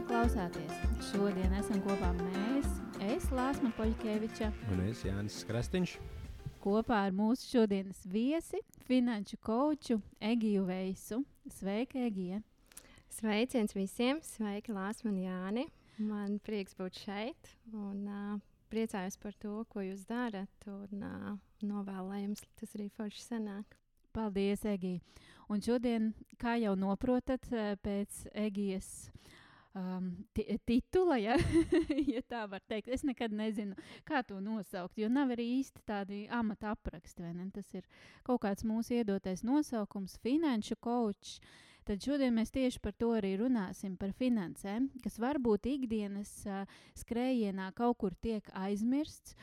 [0.00, 0.76] ka klausāties.
[1.10, 2.68] Šodien esam kopā mēs,
[3.04, 4.48] es Lāsma Poļkeviča.
[4.72, 5.96] Un es Jānis Krastīņš.
[6.62, 11.20] Kopā ar mūsu šodienas viesi, finanšu koču Egiju Veisu.
[11.52, 12.40] Sveika, Egija!
[13.12, 14.22] Sveiciens visiem!
[14.24, 15.66] Sveiki, Lāsma un Jāni!
[15.98, 18.38] Man prieks būt šeit un uh,
[18.72, 20.68] priecājos par to, ko jūs darat.
[20.70, 23.76] Un uh, novēlu, lai jums tas arī forši sanāk.
[24.16, 25.02] Paldies, Egija!
[25.50, 29.10] Un šodien, kā jau noprotat, eh, pēc Egijas
[29.74, 30.10] um,
[30.66, 31.36] titula, ja?
[32.14, 33.76] ja tā var teikt, es nekad nezinu,
[34.08, 37.30] kā to nosaukt, jo nav arī īsti tādi amata apraksti.
[37.54, 37.86] Tas ir
[38.26, 41.38] kaut kāds mūsu iedotais nosaukums, finanšu coach.
[41.88, 47.70] Tad šodien mēs tieši par to arī runāsim, par finansēm, kas varbūt ikdienas uh, skrējienā
[47.74, 49.34] kaut kur tiek aizmirsts.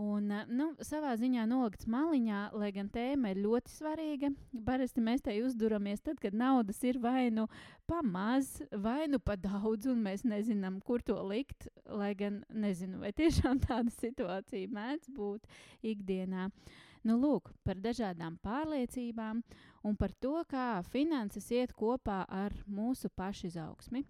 [0.00, 4.30] Un, eh, nu, savā ziņā nolikts maliņā, lai gan tēma ir ļoti svarīga.
[4.64, 7.44] Parasti mēs tai uzduramies tad, kad naudas ir vai nu
[7.90, 11.68] pa maz, vai nu pa daudz, un mēs nezinām, kur to likt.
[11.84, 15.44] Lai gan nezinu, vai tiešām tāda situācija mēdz būt
[15.92, 16.48] ikdienā.
[17.04, 19.42] Nu, lūk, par dažādām pārliecībām
[19.84, 24.06] un par to, kā finanses iet kopā ar mūsu pašu izaugsmi.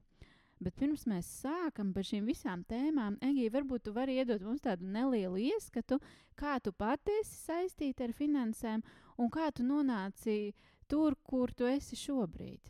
[0.60, 4.84] Bet pirms mēs sākam par šīm visām tēmām, Egija, varbūt tu vari iedot mums tādu
[4.92, 5.96] nelielu ieskatu,
[6.36, 8.84] kā tu pati esi saistīta ar finansēm
[9.16, 10.52] un kā tu nonāci
[10.84, 12.60] tur, kur tu esi šobrīd.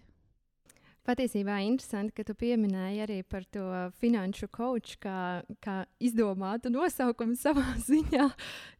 [1.02, 3.66] Patiesībā interesanti, ka tu pieminēji arī par to
[3.98, 8.28] finanšu coach, kā, kā izdomātu nosaukumu savā ziņā.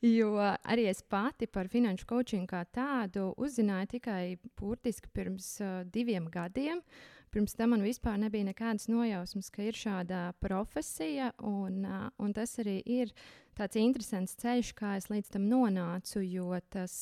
[0.06, 4.24] Jo arī es pati par finanšu coaching kā tādu uzzināju tikai
[4.60, 6.78] burtiski pirms uh, diviem gadiem.
[6.78, 11.84] Uh, Pirms tam man vispār nebija nekādas nojausmas, ka ir šāda profesija, un,
[12.18, 13.12] un tas arī ir
[13.54, 16.22] tāds interesants ceļš, kā es līdz tam nonācu.
[16.24, 16.94] Jo tas,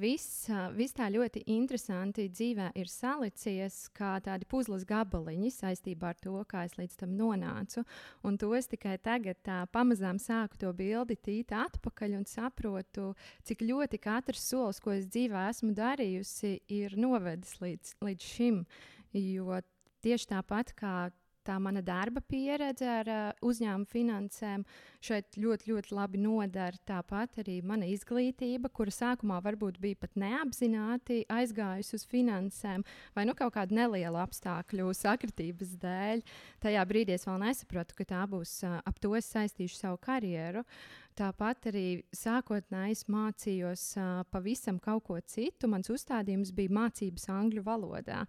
[0.00, 6.34] viss, viss tā ļoti interesanti dzīvē ir salicies kā tādi puzles gabaliņi saistībā ar to,
[6.48, 7.84] kā es līdz tam nonācu.
[8.24, 13.10] Un to es tikai tagad tā, pamazām sāku to bildi tīt atpakaļ un saprotu,
[13.44, 18.62] cik ļoti katrs solis, ko es dzīvē esmu darījusi, ir novedis līdz, līdz šim.
[19.16, 19.60] Jo
[20.04, 21.10] tieši tāpat kā
[21.48, 24.64] tā mana darba pieredze ar uh, uzņēmumu finansēm
[25.04, 26.76] šeit ļoti, ļoti labi nodara.
[26.88, 32.84] Tāpat arī mana izglītība, kura sākumā varbūt bija pat neapzināti aizgājusi uz finansēm,
[33.16, 36.24] vai nu kaut kāda neliela apstākļu sakritības dēļ.
[36.64, 40.64] Tajā brīdī es vēl nesapratu, ka tā būs uh, ap to es saistīšu savu karjeru.
[41.18, 45.70] Tāpat arī sākotnēji mācījos uh, pavisam kaut ko citu.
[45.70, 48.20] Mans uzstādījums bija mācības angļu valodā.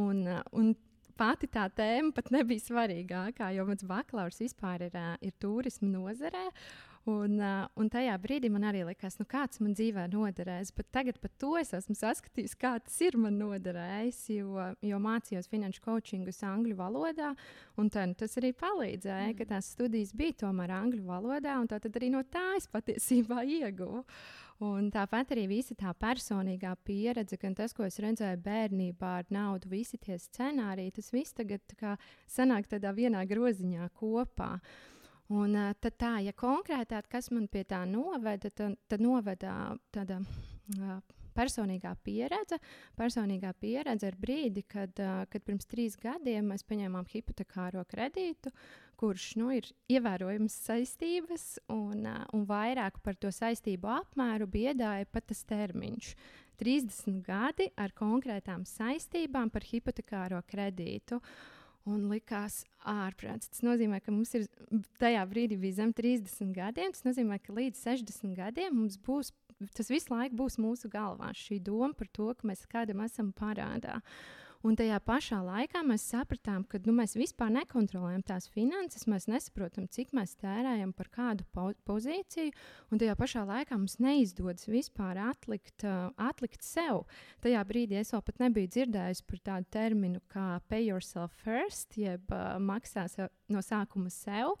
[0.00, 0.22] Un,
[0.56, 0.72] un
[1.20, 6.48] pati tā tēma pat nebija svarīgākā, jo mans bakalaurs vispār ir, ir turisma nozarē.
[7.08, 7.38] Un,
[7.80, 10.72] un tajā brīdī man arī likās, nu, kāds man dzīvē noderēs.
[10.76, 14.18] Bet tagad par to es esmu saskatījis, kā tas ir man noderējis.
[14.34, 17.32] Jo, jo mācījos finanšu coachingus angļu valodā,
[17.80, 19.38] un tā, nu, tas arī palīdzēja, mm.
[19.40, 24.04] ka tās studijas bija tomēr angļu valodā, un tad arī no tā es patiesībā ieguvu.
[24.60, 29.70] Un tāpat arī visa tā personīgā pieredze, gan tas, ko es redzēju bērnībā ar naudu,
[29.72, 31.94] visi tie scenāriji, tas viss tagad tā
[32.28, 34.58] sanāk tādā vienā groziņā kopā.
[35.32, 39.54] Un, tad tā, ja konkrētāk, kas man pie tā noveda, tad, tad noveda
[39.94, 40.20] tāda.
[40.76, 41.00] Uh,
[41.40, 42.60] personīgā pieredze.
[43.00, 44.92] Personīgā pieredze ir brīdi, kad,
[45.32, 48.52] kad pirms trīs gadiem mēs paņēmām hipotekāro kredītu,
[49.00, 52.04] kurš nu, ir ievērojams saistības, un,
[52.36, 56.14] un vairāk par to saistību apmēru biedāja pat tas termiņš.
[56.60, 61.20] 30 gadi ar konkrētām saistībām par hipotekāro kredītu.
[61.88, 63.48] Un likās ārprāts.
[63.48, 64.44] Tas nozīmē, ka mums ir
[65.00, 66.92] tajā brīdī bija zem 30 gadiem.
[66.92, 69.32] Tas nozīmē, ka līdz 60 gadiem mums būs,
[69.76, 74.00] tas visu laiku būs mūsu galvā šī doma par to, ka mēs kādam esam parādā.
[74.60, 79.86] Un tajā pašā laikā mēs sapratām, ka nu, mēs vispār nekontrolējam tās finanses, mēs nesaprotam,
[79.88, 82.52] cik mēs tērējam par kādu po pozīciju.
[82.92, 87.06] Un tajā pašā laikā mums neizdodas vispār atlikt, uh, atlikt sev.
[87.40, 92.28] Tajā brīdī es vēl pat nebiju dzirdējusi par tādu terminu kā pay yourself first, jeb
[92.28, 94.58] uh, maksā sev, no sākuma sev.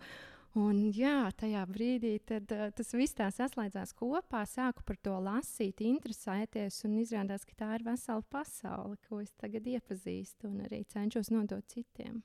[0.58, 4.42] Un, jā, tajā brīdī tad, uh, tas viss tā saslēdzās kopā.
[4.50, 9.68] Sāku par to lasīt, interesēties, un izrādās, ka tā ir vesela pasaule, ko es tagad
[9.70, 12.18] iepazīstu un arī cenšos nodot citiem.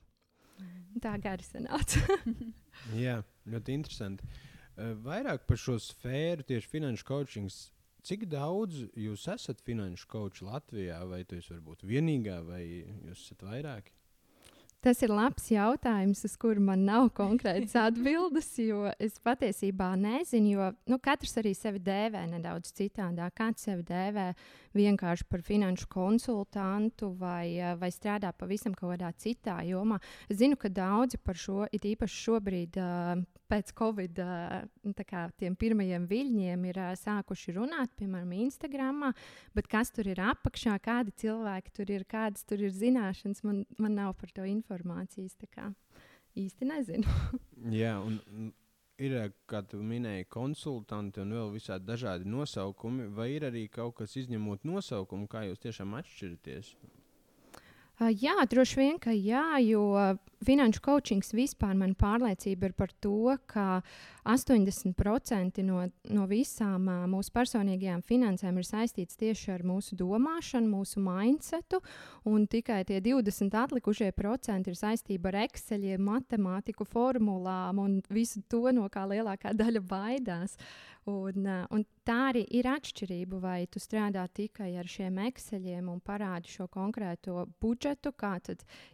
[0.58, 0.98] Mm.
[1.04, 2.02] Tā gari sanāca.
[3.06, 4.26] jā, ļoti interesanti.
[4.74, 7.60] Uh, vairāk par šo sfēru, tieši finanšu coaching.
[8.06, 12.64] Cik daudz jūs esat finanšu koči Latvijā, vai tu esi varbūt vienīgā, vai
[13.06, 13.94] jūs esat vairāki?
[14.84, 20.68] Tas ir labs jautājums, uz kuru man nav konkrētas atbildes, jo es patiesībā nezinu, jo
[20.92, 23.34] nu, katrs arī sevi dēvē nedaudz citādāk.
[23.40, 24.28] Kāds sevi dēvē
[24.76, 29.98] vienkārši par finanšu konsultantu vai, eh, vai strādā pavisam kādā citā jomā.
[30.28, 35.26] Es zinu, ka daudzi par šo, it īpaši šobrīd, uh, pēc Covid uh, kā,
[35.58, 39.08] pirmajiem viļņiem, ir sākuši runāt, piemēram, Instagram,
[39.56, 43.98] bet kas tur ir apakšā, kādi cilvēki tur ir, kādas tur ir zināšanas, man, man
[43.98, 45.38] nav par to informācijas.
[46.36, 47.18] īsti nezinu.
[47.80, 48.20] Jā, un
[49.02, 49.16] ir,
[49.48, 54.64] kā tu minēji, konsultanti un vēl visādi dažādi nosaukumi, vai ir arī kaut kas izņemot
[54.68, 56.74] nosaukumu, kā jūs tiešām atšķiraties?
[57.96, 59.86] Jā, droši vien, ka jā, jo
[60.44, 63.80] finanšu coachings vispār man pārliecība ir par to, ka
[64.26, 71.80] 80% no, no visām mūsu personīgajām finansēm ir saistīts tieši ar mūsu domāšanu, mūsu mindsetu,
[72.28, 78.66] un tikai tie 20 atlikušie procenti ir saistība ar Exceliem, matemātiku, formulām un visu to,
[78.74, 80.58] no kā lielākā daļa baidās.
[81.06, 86.50] Un, un tā arī ir atšķirība, vai tu strādā tikai ar šiem ekseļiem un parādi
[86.50, 88.32] šo konkrēto budžetu, kā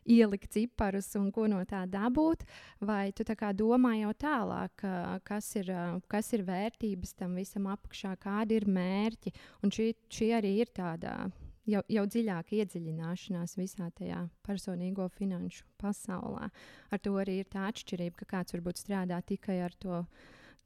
[0.04, 2.44] ielikt ciparus un ko no tā dabūt,
[2.80, 3.24] vai tu
[3.58, 4.84] domā jau tālāk,
[5.24, 5.72] kas ir,
[6.08, 9.32] kas ir vērtības tam visam apakšā, kādi ir mērķi.
[9.62, 11.30] Un šī, šī arī ir tāda
[11.68, 16.50] jau, jau dziļāka iedziļināšanās visā tajā personīgo finanšu pasaulē.
[16.90, 20.04] Ar to arī ir tā atšķirība, ka kāds varbūt strādā tikai ar to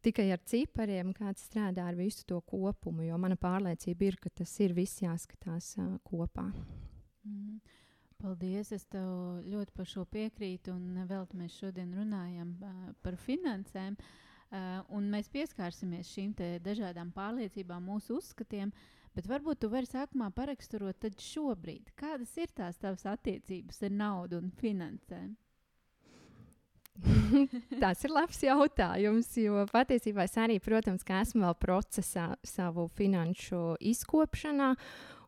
[0.07, 3.07] tikai ar cipariem, kāds strādā ar visu to kopumu.
[3.07, 6.47] Jo mana pārliecība ir, ka tas ir viss jāskatās uh, kopā.
[7.27, 7.59] Mm.
[8.23, 10.73] Paldies, es tev ļoti par šo piekrītu.
[10.73, 12.55] Un vēl mēs šodien runājam
[13.05, 13.97] par finansēm.
[14.97, 18.73] Un mēs pieskārsimies šīm dažādām pārliecībām, mūsu uzskatiem.
[19.17, 24.51] Bet varbūt tu vari sākumā paraksturot šobrīd, kādas ir tās tavas attiecības ar naudu un
[24.61, 25.35] finansēm.
[27.83, 34.75] Tas ir labs jautājums, jo patiesībā es arī, protams, esmu vēl procesā savu finanšu izkopšanā.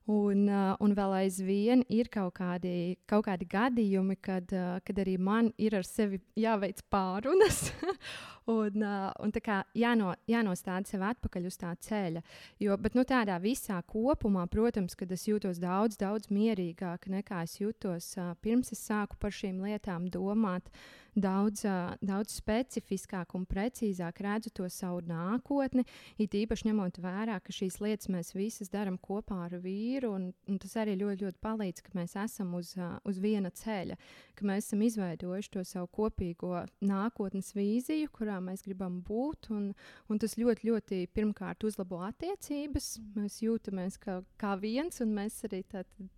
[0.09, 5.19] Un, uh, un vēl aizvien ir kaut kādi, kaut kādi gadījumi, kad, uh, kad arī
[5.21, 7.67] man ir ar sevi jāveic pārunas.
[8.49, 12.23] un, uh, un tā kā jāno, jānostāda sev atpakaļ uz tā ceļa.
[12.63, 17.59] Jo, bet nu, tādā visā kopumā, protams, kad es jūtos daudz, daudz mierīgāk nekā es
[17.61, 20.73] jutos uh, pirms es sāku par šīm lietām domāt.
[20.73, 21.65] Uh, daudz,
[22.05, 25.85] daudz specifiskāk un precīzāk redzu to savu nākotni.
[26.21, 30.61] It īpaši ņemot vērā, ka šīs lietas mēs visas darām kopā ar vīru, un, un
[30.63, 32.75] tas arī ļoti, ļoti palīdz, ka mēs esam uz,
[33.09, 33.99] uz viena ceļa,
[34.39, 39.51] ka mēs esam izveidojuši to savu kopīgo nākotnes vīziju, kurā mēs gribam būt.
[39.55, 39.71] Un,
[40.09, 42.91] un tas ļoti, ļoti pirmkārt uzlabo attiecības.
[43.17, 45.65] Mēs jūtamies kā, kā viens, un mēs arī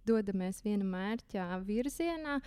[0.08, 2.40] dodamies viena mērķa virzienā.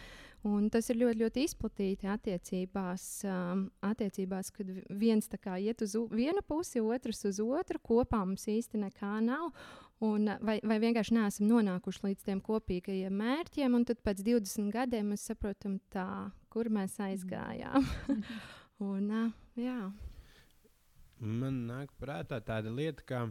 [0.44, 6.82] Un tas ir ļoti, ļoti izplatīti attiecībās, um, attiecībās kad viens iet uz vienu pusi,
[6.84, 7.80] otrs uz otru.
[7.80, 9.54] Kopā mums īsti nekā nav.
[10.04, 15.14] Un, vai, vai vienkārši neesam nonākuši līdz tiem kopīgajiem mērķiem, un tad pēc 20 gadiem
[15.14, 16.08] mēs saprotam, tā,
[16.52, 17.88] kur mēs aizgājām.
[18.82, 19.78] un, uh, jā.
[21.20, 23.26] Man nāk prātā tāda lieta, ka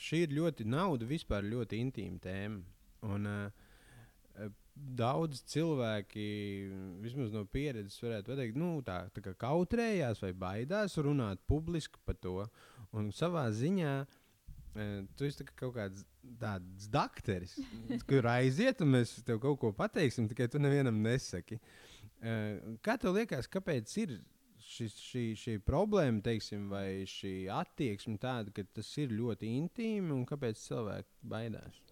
[0.00, 2.62] šī ir ļoti nauda, vispār ļoti intīma tēma.
[3.06, 3.66] Un, uh,
[4.76, 6.26] daudz cilvēki,
[7.00, 12.18] vismaz no pieredzes, varētu pateikt, nu, tā, tā kā kautrējās vai baidās runāt publiski par
[12.20, 12.44] to.
[12.96, 16.04] Un savā ziņā e, tu esi kaut kāds
[16.40, 17.56] tāds dakteris,
[18.08, 21.60] kur aiziet, un mēs tev kaut ko pateiksim, tikai tu nevienam nesaki.
[22.84, 24.16] Kā tev liekas, kāpēc ir?
[24.66, 30.24] Šis, šī, šī problēma, teiksim, vai šī attieksme tāda, ka tas ir ļoti intīmi un
[30.26, 31.84] kāpēc cilvēki baidās?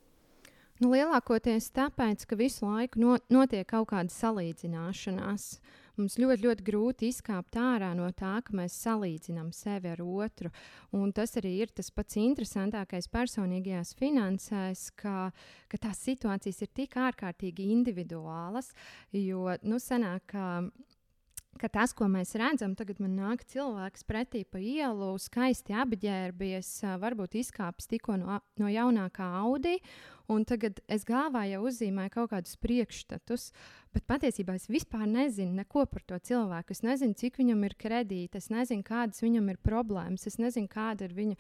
[0.83, 5.45] Nu, lielākoties tāpēc, ka visu laiku no, notiek kaut kāda salīdzināšanās.
[5.95, 10.51] Mums ļoti, ļoti grūti izkāpt ārā no tā, ka mēs salīdzinām sevi ar otru.
[10.99, 15.29] Un tas arī ir tas pats interesantākais personīgajās finansēs, ka,
[15.71, 18.73] ka tās situācijas ir tik ārkārtīgi individuālas.
[19.15, 20.35] Jo, nu, sanāk,
[21.61, 27.39] ka tas, ko mēs redzam, tagad man nāk cilvēks pretī pa ielu, skaisti apģērbies, varbūt
[27.43, 29.79] izkāpis tikko no, no jaunākā Audi,
[30.25, 33.51] Un tagad es galvā jau uzzīmēju kaut kādus priekšstatus,
[33.95, 36.75] bet patiesībā es vispār nezinu neko par to cilvēku.
[36.75, 41.09] Es nezinu, cik viņam ir kredīti, es nezinu, kādas viņam ir problēmas, es nezinu, kāda
[41.09, 41.39] ir viņa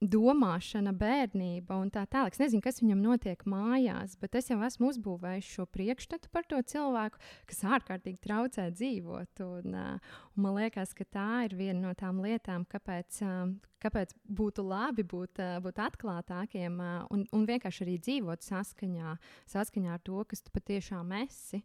[0.00, 2.34] domāšana, bērnība un tā tālāk.
[2.34, 6.60] Es nezinu, kas viņam notiek mājās, bet es jau esmu uzbūvējis šo priekšstatu par to
[6.72, 9.42] cilvēku, kas ārkārtīgi traucē dzīvot.
[9.46, 14.14] Un, uh, un man liekas, ka tā ir viena no tām lietām, kāpēc, uh, kāpēc
[14.40, 19.16] būtu labi būt, uh, būt atklātākiem uh, un, un vienkārši arī dzīvot saskaņā,
[19.52, 21.62] saskaņā ar to, kas tu patiešām esi.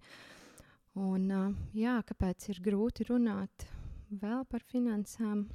[0.96, 1.28] Un,
[1.76, 3.66] jā, kāpēc ir grūti runāt
[4.16, 5.46] vēl par finansām?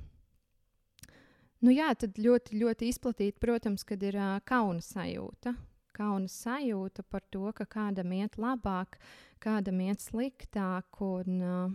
[1.61, 5.55] Nu, jā, tad ļoti, ļoti izplatīti, protams, kad ir uh, kauna sajūta.
[5.97, 8.97] Kauna sajūta par to, ka kādam iet labāk,
[9.43, 11.01] kādam iet sliktāk.
[11.05, 11.75] Un, uh,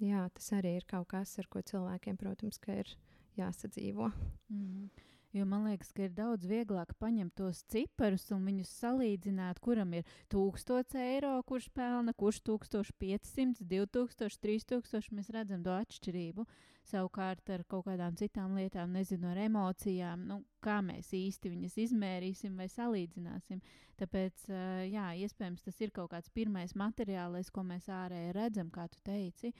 [0.00, 2.92] jā, tas arī ir kaut kas, ar ko cilvēkiem, protams, ir
[3.40, 4.10] jāsadzīvo.
[4.52, 4.90] Mm.
[5.32, 10.04] Jo man liekas, ka ir daudz vieglāk paņemt tos ciparus un viņus salīdzināt, kuram ir
[10.32, 15.08] 1000 eiro, kurš pelna, kurš 1500, 2000, 3000.
[15.16, 16.44] Mēs redzam to atšķirību.
[16.84, 22.58] Savukārt ar kaut kādām citām lietām, nezinu, ar emocijām, nu, kā mēs īsti viņas izmērīsim
[22.58, 23.62] vai salīdzināsim.
[24.02, 24.50] Tāpēc,
[24.90, 29.54] jā, iespējams, tas ir kaut kāds pirmais materiālais, ko mēs ārēji redzam, kā tu teici.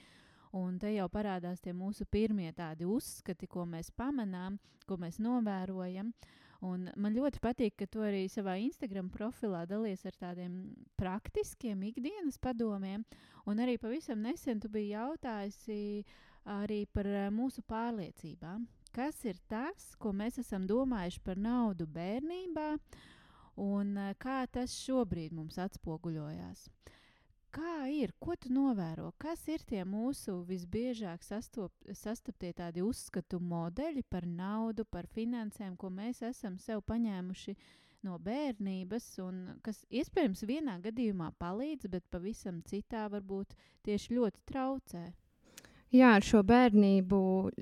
[0.53, 6.11] Un te jau parādās tie mūsu pirmie tādi uzskati, ko mēs pamanām, ko mēs novērojam.
[6.63, 10.59] Un man ļoti patīk, ka tu arī savā Instagram profilā dalies ar tādiem
[11.01, 13.07] praktiskiem ikdienas padomiem.
[13.49, 16.05] Un arī pavisam nesen tu biji jautājusi
[16.53, 18.69] arī par eh, mūsu pārliecībām.
[18.93, 22.75] Kas ir tas, ko mēs esam domājuši par naudu bērnībā,
[23.65, 26.69] un eh, kā tas šobrīd mums atspoguļojās?
[26.69, 26.99] Uh,
[27.53, 28.15] Kā ir?
[28.17, 29.11] Ko tu novēro?
[29.21, 35.91] Kas ir tie mūsu visbiežāk sastop, sastaptie tādi uzskatu modeļi par naudu, par finansēm, ko
[35.93, 37.55] mēs esam sev paņēmuši
[38.09, 43.53] no bērnības, un kas iespējams vienā gadījumā palīdz, bet pavisam citā varbūt
[43.85, 45.05] tieši ļoti traucē?
[45.93, 47.19] Jā, ar šo bērnību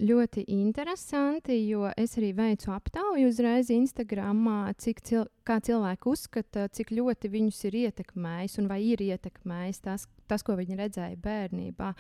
[0.06, 4.44] ļoti interesanti, jo es arī veicu aptauju uzreiz Instagram,
[4.78, 10.06] cik cil kā cilvēki uzskata, cik ļoti viņus ir ietekmējis un vai ir ietekmējis tas,
[10.30, 11.90] tas ko viņi redzēja bērnībā.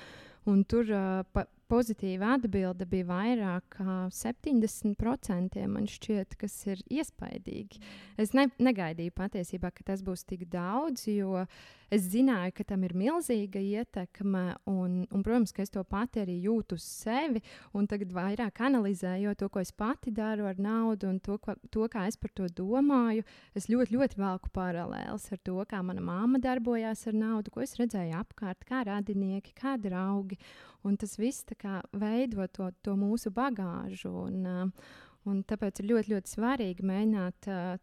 [0.54, 5.58] Un tur uh, pa, pozitīva atbilde bija vairāk kā 70%.
[5.70, 7.80] Man šķiet, kas ir iespaidīgi.
[8.20, 11.44] Es ne, negaidīju patiesībā, ka tas būs tik daudz, jo
[11.90, 14.44] es zināju, ka tam ir milzīga ietekme.
[14.70, 17.42] Un, un, protams, ka es to pati arī jūtu uz sevi.
[17.76, 21.86] Un tagad vairāk analizējot to, ko es pati daru ar naudu un to, ko, to
[21.92, 23.26] kā es par to domāju,
[23.58, 27.76] es ļoti, ļoti velku paralēlus ar to, kā mana mamma darbojās ar naudu, ko es
[27.80, 30.38] redzēju apkārt, kā radinieki, kā draugi.
[30.86, 31.44] Un tas viss
[31.92, 34.12] veido to, to mūsu bagāžu.
[34.26, 34.90] Un, uh,
[35.28, 37.48] un tāpēc ir ļoti, ļoti svarīgi mēģināt.
[37.48, 37.78] Uh,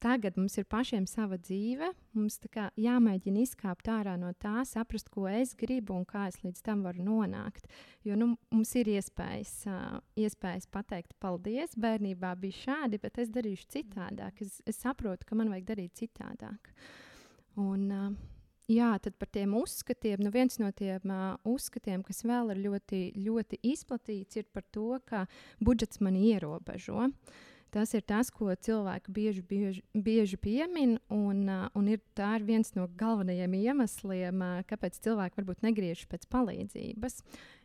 [0.00, 1.90] tagad mums ir pašiem sava dzīve.
[2.16, 6.64] Mums kā, jāmēģina izkāpt ārā no tā, saprast, ko es gribu un kā es līdz
[6.64, 7.68] tam varu nonākt.
[8.08, 13.68] Jo nu, mums ir iespējas, uh, iespējas pateikt, paldies, bērnībā bija šādi, bet es darīšu
[13.76, 14.40] citādāk.
[14.40, 16.72] Es, es saprotu, ka man vajag darīt citādāk.
[17.60, 18.38] Un, uh,
[18.70, 20.20] Jā, tad par tiem uzskatiem.
[20.22, 25.00] Nu viens no tiem uh, uzskatiem, kas vēl ir ļoti, ļoti izplatīts, ir par to,
[25.08, 25.24] ka
[25.58, 27.08] budžets mani ierobežo.
[27.74, 32.46] Tas ir tas, ko cilvēki bieži, bieži, bieži piemin, un, uh, un ir, tā ir
[32.46, 37.24] viens no galvenajiem iemesliem, uh, kāpēc cilvēki varbūt negriež pēc palīdzības.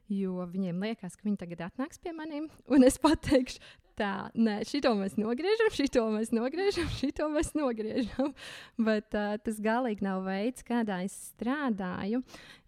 [0.10, 3.62] Jo viņiem liekas, ka viņi tagad atnāks pie maniem, un es pateikšu,
[3.98, 8.34] tā, nē, šito mēs nogriežam, šito mēs nogriežam, šito mēs nogriežam.
[8.78, 12.22] Bet uh, tas galīgi nav veids, kādā es strādāju.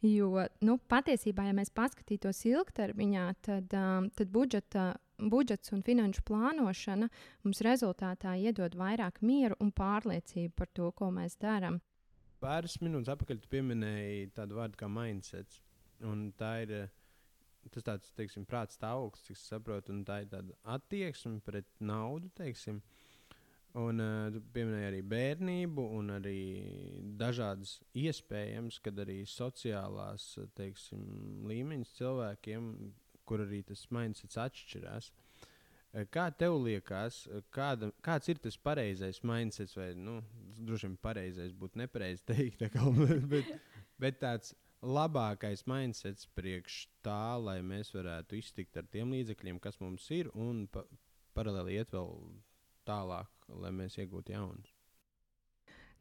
[0.05, 4.93] Jo nu, patiesībā, ja mēs paskatītos ilgtermiņā, tad, um, tad budžeta.
[5.17, 7.07] Budžets un finanšu plānošana
[7.41, 11.79] mums rezultātā iedod vairāk mieru un pārliecību par to, ko mēs darām.
[12.37, 15.57] Pāris minūtes atpakaļ pieminēji tādu vārdu kā mindsets.
[16.05, 16.93] Un tā ir uh,
[17.73, 22.81] tas tāds, teiksim, prāts stāvoklis, cik saprotu, un tā ir tāda attieksme pret naudu, teiksim.
[23.77, 26.39] Un uh, tu pieminēji arī bērnību, un arī
[27.19, 31.03] dažādas iespējas, kad arī sociālās teiksim,
[31.49, 32.71] līmeņas cilvēkiem,
[33.27, 35.11] kur arī tas mindsets atšķirās.
[35.93, 40.19] Eh, kā tev liekas, kāda, kāds ir tas pareizais mindsets, vai nu,
[40.67, 42.65] droši vien pareizais būtu nepareizi teikt,
[43.33, 43.53] bet,
[43.99, 44.55] bet tāds
[44.85, 50.67] labākais mindsets priekš tā, lai mēs varētu iztikt ar tiem līdzekļiem, kas mums ir, un
[50.71, 50.85] pa
[51.37, 52.13] paralēli iet vēl
[52.87, 54.76] tālāk, lai mēs iegūtu jaunus.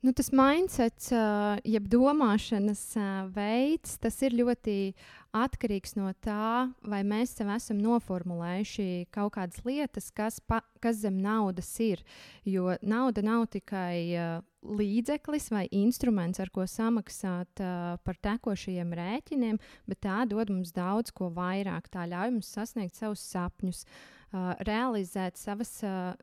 [0.07, 4.93] Nu, tas mindsets, uh, jeb domāšanas uh, veids, tas ir ļoti
[5.35, 11.17] atkarīgs no tā, vai mēs sev esam noformulējuši kaut kādas lietas, kas, pa, kas zem
[11.25, 12.05] naudas ir.
[12.47, 14.37] Jo nauda nav tikai uh,
[14.79, 19.59] līdzeklis vai instruments, ar ko samaksāt uh, par tekošajiem rēķiniem,
[19.91, 21.91] bet tā dod mums daudz ko vairāk.
[21.91, 26.15] Tā ļauj mums sasniegt savus sapņus, uh, realizēt, savas, uh,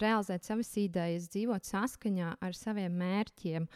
[0.00, 3.66] realizēt savas idejas, dzīvot saskaņā ar saviem mērķiem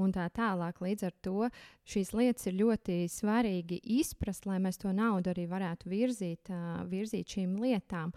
[0.00, 0.80] un tā tālāk.
[0.80, 1.50] Līdz ar to
[1.86, 7.36] šīs lietas ir ļoti svarīgi izprast, lai mēs to naudu arī varētu virzīt, uh, virzīt
[7.36, 8.14] šīm lietām.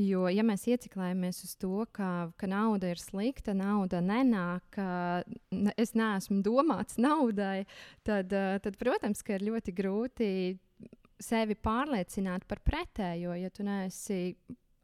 [0.00, 5.20] Jo, ja mēs ieciklējamies uz to, ka, ka nauda ir slikta, nauda nenāk, uh,
[5.76, 7.66] es neesmu domāts naudai,
[8.02, 10.32] tad, uh, tad, protams, ka ir ļoti grūti
[11.20, 14.32] sevi pārliecināt par pretējo, ja tu neesi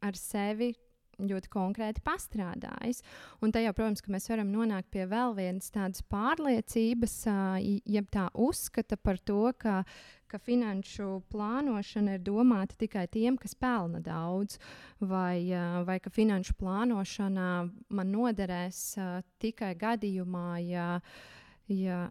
[0.07, 0.73] ar sevi
[1.17, 3.01] ļoti konkrēti pastrādājis.
[3.41, 7.15] Un tajā, protams, ka mēs varam nonākt pie vēl vienas tādas pārliecības,
[7.85, 9.81] jeb tā uzskata par to, ka,
[10.29, 14.59] ka finanšu plānošana ir domāta tikai tiem, kas pelna daudz,
[15.01, 15.49] vai,
[15.87, 17.49] vai ka finanšu plānošana
[17.89, 18.83] man noderēs
[19.41, 20.89] tikai gadījumā, ja,
[21.71, 22.05] ja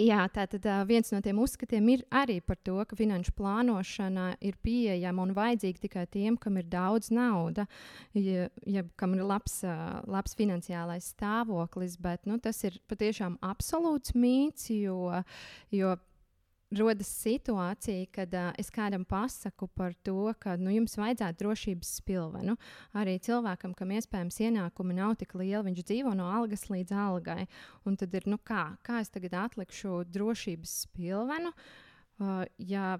[0.00, 5.26] Jā, tātad viens no tiem uzskatiem ir arī par to, ka finanšu plānošana ir pieejama
[5.26, 7.68] un vajadzīga tikai tiem, kam ir daudz naudas,
[8.16, 9.58] ja, ja kam ir labs,
[10.08, 11.98] labs finansiālais stāvoklis.
[12.00, 15.20] Bet nu, tas ir patiešām absolūts mīts, jo,
[15.68, 15.92] jo
[16.78, 22.56] rodas situācija, kad uh, es kādam pasaku par to, ka nu, jums vajadzētu drošības spilvenu.
[22.98, 27.46] Arī cilvēkam, kam iespējams ienākumi nav tik lieli, viņš dzīvo no algas līdz algai.
[27.88, 31.54] Un tad ir, nu kā, kā es tagad atlikšu drošības spilvenu?
[32.22, 32.98] Uh, ja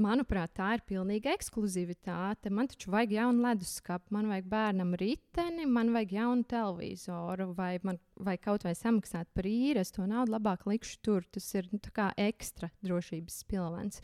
[0.00, 2.48] Manuprāt, tā ir pilnīga ekskluzivitāte.
[2.54, 7.98] Man taču vajag jaunu leduskapu, man vajag bērnam riteni, man vajag jaunu televizoru, vai, man,
[8.24, 9.80] vai kaut vai samaksāt par īri.
[9.80, 11.26] Es to naudu labāk likšu tur.
[11.32, 11.80] Tas ir nu,
[12.20, 14.00] ekstra drošības pilvens.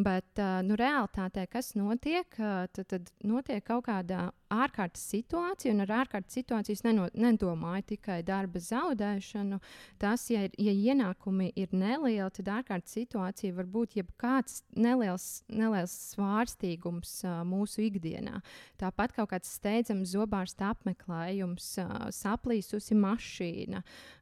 [0.00, 5.84] Bet uh, nu, realitātē, kas notiek, uh, tad, tad notiek kaut kāda ārkārtas situācija, un
[5.84, 9.60] ar ārkārtas situāciju es neno, nedomāju tikai darba zaudēšanu.
[10.00, 15.94] Tas, ja, ir, ja ienākumi ir nelieli, tad ārkārtas situācija var būt jebkāds neliels, neliels
[16.14, 18.40] svārstīgums uh, mūsu ikdienā.
[18.80, 23.49] Tāpat kaut kāds steidzams zobārsta apmeklējums, uh, saplīsusi mašīna,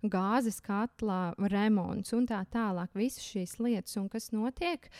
[0.02, 2.92] gāzes katlā remonts un tā tālāk.
[2.98, 4.90] Visas šīs lietas, un kas notiek?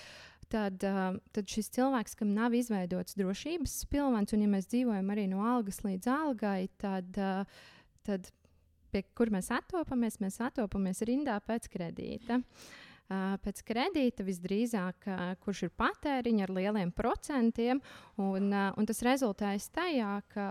[0.48, 5.26] Tad, uh, tad šis cilvēks, kam nav izveidots drošības pilvens, un ja mēs dzīvojam arī
[5.28, 7.44] no algas līdz algai, tad, uh,
[8.08, 8.30] tad
[8.88, 12.40] pie kur mēs atopamies, mēs atopamies rindā pēc kredīta.
[13.08, 17.80] Uh, pēc kredīta visdrīzāk, uh, kurš ir patēriņš ar lieliem procentiem,
[18.20, 20.48] un, un tas rezultējas tajā, ka,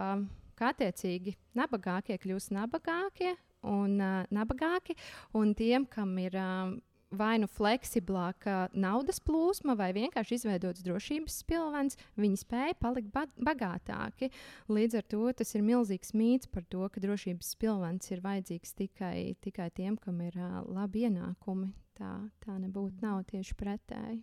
[0.58, 3.36] ka attiecīgi nabagākie kļūst nabagākie
[3.67, 4.96] un uh, nabagāki,
[5.38, 6.76] un tiem, kam ir uh,
[7.13, 14.32] vai nu fleksiblāka naudas plūsma, vai vienkārši izveidots drošības pilvens, viņi spēja palikt ba bagātāki.
[14.72, 19.36] Līdz ar to tas ir milzīgs mīts par to, ka drošības pilvens ir vajadzīgs tikai,
[19.43, 21.72] tikai tiem, kam ir uh, labi ienākumi.
[21.98, 24.22] Tā, tā nebūtu nav tieši pretēji.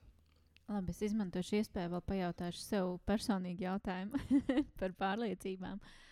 [0.70, 4.20] Labi, es izmantošu iespēju vēl pajautāšu sev personīgi jautājumu
[4.80, 6.04] par pārliecībām, uh,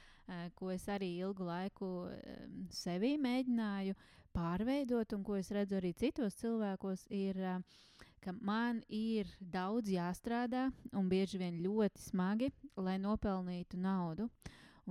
[0.55, 1.89] ko es arī ilgu laiku
[2.71, 3.97] sevī mēģināju
[4.33, 7.39] pārveidot, un ko es redzu arī citos cilvēkos, ir,
[8.25, 14.31] ka man ir daudz jāstrādā un bieži vien ļoti smagi, lai nopelnītu naudu.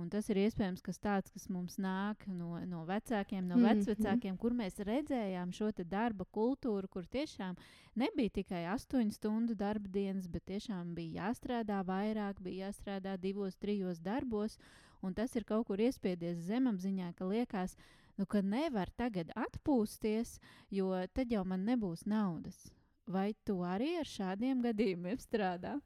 [0.00, 4.32] Un tas ir iespējams kas tāds, kas mums nāk no, no vecākiem, no mm, vecākiem,
[4.32, 4.38] mm.
[4.40, 7.58] kur mēs redzējām šo darba kultūru, kur tiešām
[8.00, 14.00] nebija tikai astoņu stundu darba dienas, bet tiešām bija jāstrādā vairāk, bija jāstrādā divos, trijos
[14.00, 14.56] darbos.
[15.02, 20.38] Un tas ir kaut kur iespiedies zemapziņā, ka liekas, ka nu, ka nevar tagad atpūsties,
[20.70, 22.68] jo tad jau man nebūs naudas.
[23.06, 25.78] Vai tu arī ar šādiem gadījumiem strādā?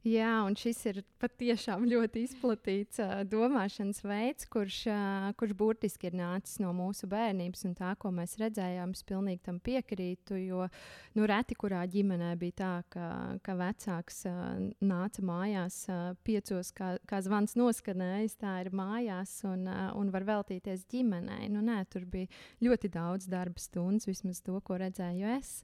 [0.00, 6.16] Jā, un šis ir patiešām ļoti izplatīts uh, domāšanas veids, kurš, uh, kurš burtiski ir
[6.16, 8.94] nācis no mūsu bērnības tā, ko mēs redzējām.
[8.96, 10.70] Es pilnīgi tam piekrītu, jo
[11.18, 13.10] nu, reti kurā ģimenē bija tā, ka,
[13.44, 19.68] ka vecāks uh, nāca mājās uh, piecos, kā, kā zvans noskanējis, tā ir mājās un,
[19.68, 21.52] uh, un var veltīties ģimenei.
[21.52, 22.32] Nu, nē, tur bija
[22.64, 25.58] ļoti daudz darba stundas, vismaz to, ko redzēju es.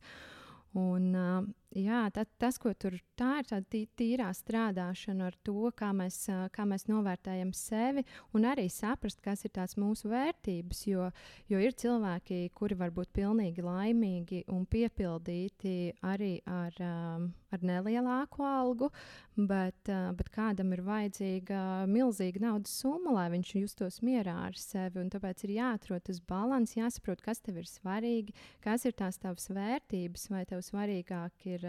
[0.76, 5.92] Un, uh, jā, tā, tas, ko tur tā ir, tī, tīrā strādāšana ar to, kā
[5.96, 8.04] mēs, kā mēs novērtējam sevi,
[8.36, 10.84] un arī saprast, kas ir tās mūsu vērtības.
[10.90, 11.08] Jo,
[11.50, 18.90] jo ir cilvēki, kuri var būt pilnīgi laimīgi un piepildīti arī ar, ar nelielāku algu,
[19.36, 25.04] bet, bet kādam ir vajadzīga milzīga naudas summa, lai viņš justos mierā ar sevi.
[25.16, 28.34] Tāpēc ir jāatrod tas līdzsvars, jāsaprot, kas tev ir svarīgi,
[28.64, 31.65] kas ir tās tavas vērtības, vai tev svarīgāk ir,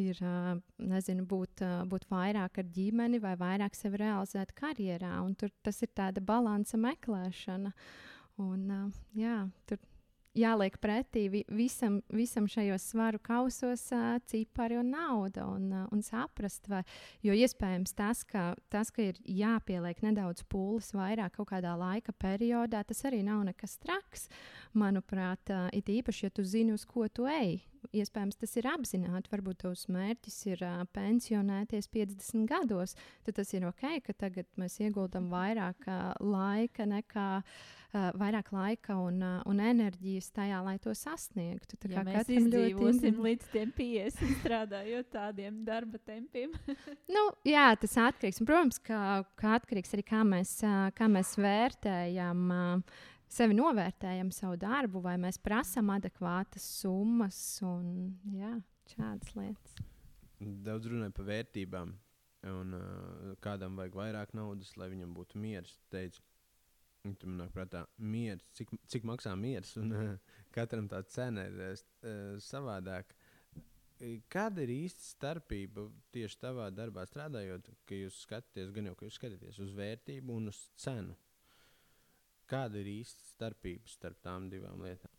[0.00, 0.18] ir
[0.82, 5.16] nezinu, būt, būt vairāk ar ģimeni vai vairāk sevi realizēt karjerā.
[5.38, 7.70] Tur tas ir tāda balansa meklēšana.
[8.42, 8.64] Un,
[9.14, 9.78] jā, tur
[10.34, 16.68] jāliek pretī visam, visam šajos svaru kausos uh, cipari un nauda un, uh, un saprast,
[16.70, 16.82] vai,
[17.24, 22.82] jo iespējams tas ka, tas, ka ir jāpieliek nedaudz pūles vairāk kaut kādā laika periodā,
[22.86, 24.28] tas arī nav nekas traks,
[24.78, 27.60] manuprāt, uh, it īpaši, ja tu zini, uz ko tu ej.
[27.92, 29.28] Iespējams, tas ir apzināti.
[29.32, 32.96] Varbūt tavs mērķis ir uh, pensionēties 50 gados.
[33.26, 37.28] Tad tas ir ok, ka tagad mēs ieguldam vairāk uh, laika nekā
[37.94, 41.78] uh, vairāk laika un, uh, un enerģijas tajā, lai to sasniegtu.
[41.80, 43.24] Tā ja mēs izdzīvosim ļoti...
[43.28, 46.54] līdz 50, strādājot tādiem darba tempiem.
[47.14, 48.42] nu, jā, tas atkarīgs.
[48.42, 49.00] Un, protams, ka,
[49.40, 52.46] ka atkarīgs arī kā mēs, uh, kā mēs vērtējam.
[52.54, 53.02] Uh,
[53.34, 58.54] sevi novērtējam savu darbu, vai mēs prasām adekvātas summas un jā,
[58.94, 59.80] šādas lietas.
[60.64, 61.94] Daudz runāja par vērtībām,
[62.50, 65.78] un uh, kādam vajag vairāk naudas, lai viņam būtu miers.
[65.92, 66.22] Teicu,
[67.04, 71.58] Tur man nāk prātā, miers, cik, cik maksā miers, un uh, katram tā cena ir
[71.60, 73.12] uh, savādāka.
[74.32, 79.20] Kāda ir īsta starpība tieši tavā darbā strādājot, ka jūs skatāties, gan jau ka jūs
[79.20, 81.14] skatāties uz vērtību un uz cenu?
[82.50, 85.12] Kāda ir īsta starpība starp tām divām lietām?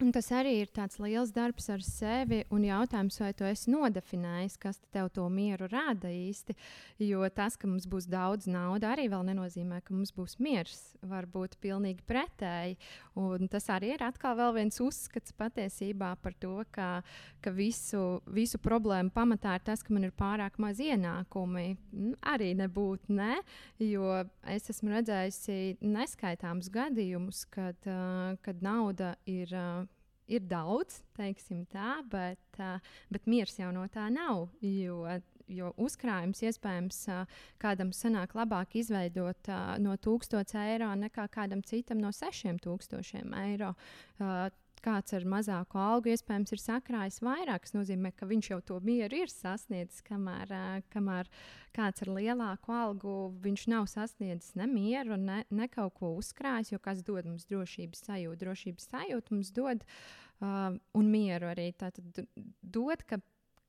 [0.00, 4.54] Un tas arī ir tāds liels darbs ar sevi un jautājums, vai tu esi nodefinējis,
[4.62, 6.56] kas tev to mieru rada īsti.
[7.04, 10.78] Jo tas, ka mums būs daudz naudas, arī vēl nenozīmē, ka mums būs miers.
[11.04, 12.78] Varbūt pilnīgi pretēji.
[13.20, 16.88] Un tas arī ir atkal viens uzskats patiesībā par to, ka,
[17.44, 21.76] ka visu, visu problēmu pamatā ir tas, ka man ir pārāk maz ienākumi.
[22.24, 23.42] Arī nebūtu, ne,
[23.84, 24.16] jo
[24.48, 29.52] es esmu redzējusi neskaitāmus gadījumus, kad, uh, kad nauda ir.
[30.30, 32.78] Ir daudz, teiksim tā, bet, uh,
[33.10, 34.46] bet miers jau no tā nav.
[34.62, 35.02] Jo,
[35.50, 41.98] jo uzkrājums iespējams uh, kādam sanāk labāk izveidot uh, no 1000 eiro nekā kādam citam
[42.02, 43.74] no 6000 eiro.
[44.20, 44.46] Uh,
[44.84, 47.66] kāds ar mazāku algu iespējams ir sakrājis vairāk.
[47.66, 50.54] Tas nozīmē, ka viņš jau to mieru ir sasniedzis, kamēr,
[50.92, 51.30] kamēr
[51.76, 56.74] kāds ar lielāku algu viņš nav sasniedzis ne mieru, ne, ne kaut ko uzkrājis.
[56.74, 58.40] Jo kas dod mums drošības sajūtu?
[58.44, 61.70] Drošības sajūtu mums dod uh, un mieru arī.
[61.78, 62.24] Tātad
[62.60, 63.20] dot, ka,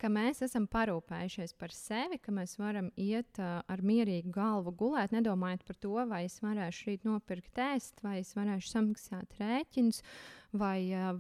[0.02, 5.13] ka mēs esam parūpējušies par sevi, ka mēs varam iet uh, ar mierīgu galvu gulēt,
[5.15, 10.02] nedomājot par to, vai es varēšu rīt nopirkt ēst, vai es varēšu samaksāt rēķinus.
[10.02, 10.38] Uh,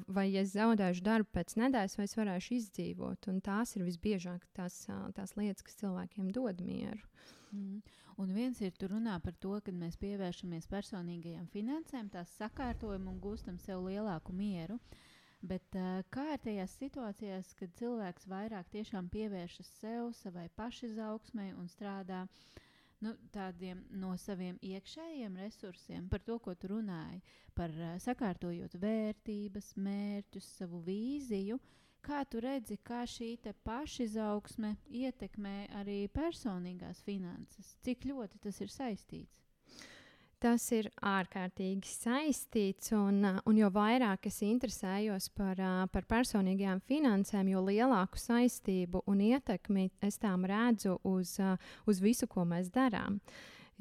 [0.07, 3.29] vai ja es zaudēšu darbu pēc nedēļas, vai es varēšu izdzīvot.
[3.31, 7.01] Un tās ir visbiežāk tās, uh, tās lietas, kas cilvēkiem dod mieru.
[7.51, 7.79] Mm.
[8.21, 13.17] Un viens ir tur runā par to, ka mēs pievēršamies personīgajām finansēm, tās sakārtojam un
[13.23, 14.77] gūstam sev lielāku mieru.
[14.77, 15.07] Uh,
[15.41, 22.27] Bet uh, kā ir tajās situācijās, kad cilvēks vairāk pievēršas sev, savai pašizaugsmai un strādā
[23.01, 27.21] nu, tādiem no saviem iekšējiem resursiem, par to, ko tu runāji,
[27.57, 31.59] par uh, sakārtojot vērtības, mērķus, savu vīziju.
[32.01, 37.75] Kā tu redzi, kā šī pašizaugsme ietekmē arī personīgās finanses?
[37.85, 39.41] Cik ļoti tas ir saistīts?
[40.41, 42.91] Tas ir ārkārtīgi saistīts.
[42.97, 45.61] Un, un jo vairāk es interesējos par,
[45.93, 51.37] par personīgajām finansēm, jo lielāku saistību un ietekmi es tām redzu uz,
[51.85, 53.21] uz visu, ko mēs darām.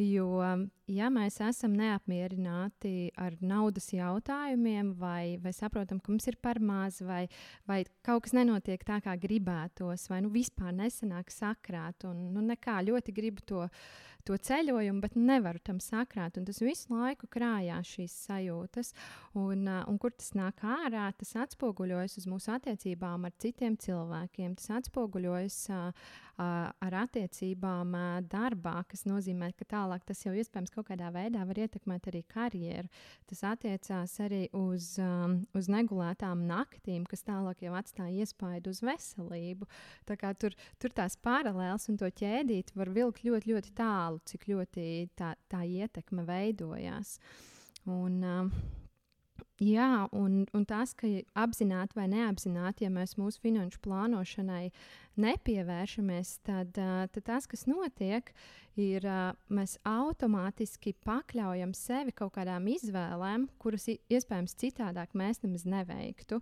[0.01, 0.41] Jo,
[0.89, 7.03] ja mēs esam neapmierināti ar naudas jautājumiem, vai, vai saprotam, ka mums ir par maz,
[7.05, 7.27] vai,
[7.69, 12.79] vai kaut kas nenotiek tā, kā gribētos, vai nu vispār nesanāk sakrāt, un nu, nekā
[12.87, 13.85] ļoti gribu to uh,
[14.27, 16.39] to ceļojumu, bet nevaru tam sakrāt.
[16.39, 18.93] Un tas visu laiku krājās šīs sajūtas.
[19.39, 24.57] Un, un kur tas nāk ārā, tas atspoguļojas uz mūsu attiecībām ar citiem cilvēkiem.
[24.61, 25.61] Tas atspoguļojas
[26.41, 27.95] ar attiecībām
[28.31, 32.89] darbā, kas nozīmē, ka tālāk tas jau iespējams kaut kādā veidā var ietekmēt arī karjeru.
[33.31, 34.93] Tas attiecās arī uz,
[35.57, 39.69] uz negulētām naktīm, kas tālāk jau atstāja iespaidu uz veselību.
[40.09, 44.85] Tā tur, tur tās paralēlas un to ķēdīt var vilkt ļoti, ļoti tālu, cik ļoti
[45.19, 47.19] tā, tā ietekme veidojās.
[47.91, 48.89] Un, uh,
[49.61, 54.71] Jā, un, un tas, ka apzināti vai neapzināti, ja mēs mūsu finanšu plānošanai
[55.21, 56.73] nepievēršamies, tad,
[57.13, 58.33] tad tas, kas notiek,
[58.81, 59.05] ir,
[59.53, 66.41] mēs automātiski pakļaujam sevi kaut kādām izvēlēm, kuras iespējams citādāk mēs nemaz neveiktu.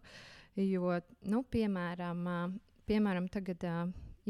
[0.62, 2.22] Jo, nu, piemēram,
[2.86, 3.66] piemēram tagad,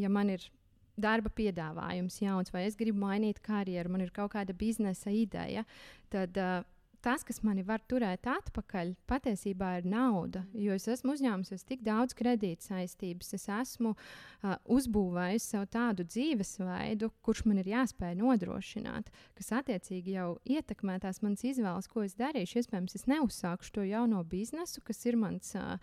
[0.01, 0.48] ja man ir
[0.96, 5.68] darba piedāvājums jauns, vai es gribu mainīt karjeru, man ir kaut kāda biznesa ideja,
[6.09, 6.64] tad uh,
[7.04, 10.44] tas, kas mani var turēt atpakaļ, patiesībā ir nauda.
[10.56, 17.11] Jo es esmu uzņēmusies tik daudz kredīt saistības, es esmu uh, uzbūvējis sev tādu dzīvesveidu,
[17.24, 22.62] kurš man ir jāspēj nodrošināt, kas attiecīgi jau ietekmē tās manas izvēles, ko es darīšu.
[22.62, 25.78] Iespējams, es neuzsākšu to jauno biznesu, kas ir mans, uh,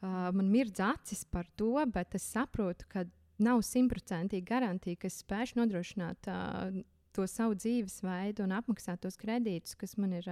[0.00, 3.06] uh, man mirdz acis par to, bet es saprotu, ka
[3.42, 6.30] nav simtprocentīgi garantīva, ka es spēšu nodrošināt.
[6.32, 6.84] Uh,
[7.16, 10.28] to savu dzīvesveidu un apmaksāt tos kredītus, kas ir,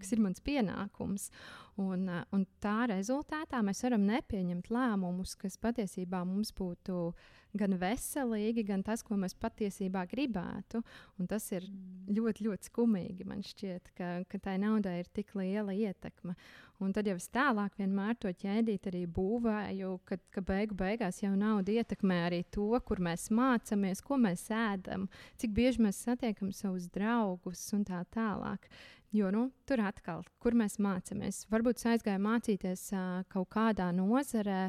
[0.00, 1.30] kas ir mans pienākums.
[1.76, 7.10] Un, un tā rezultātā mēs varam nepieņemt lēmumus, kas patiesībā mums būtu
[7.56, 10.80] gan veselīgi, gan tas, ko mēs patiesībā gribētu.
[11.20, 11.66] Un tas ir
[12.08, 13.28] ļoti, ļoti skumīgi.
[13.28, 16.36] Man šķiet, ka, ka tai naudai ir tik liela ietekme.
[16.80, 21.32] Un tad jau es tālāk vienmēr to ķēdīt arī būvēju, kad, ka beigu beigās jau
[21.36, 25.08] nauda ietekmē arī to, kur mēs mācāmies, ko mēs ēdam,
[25.40, 28.68] cik bieži mēs satiekam savus draugus un tā tālāk.
[29.16, 34.66] Jo nu, tur atkal, kur mēs mācāmies, varbūt aizgājām mācīties uh, kaut kādā nozarē,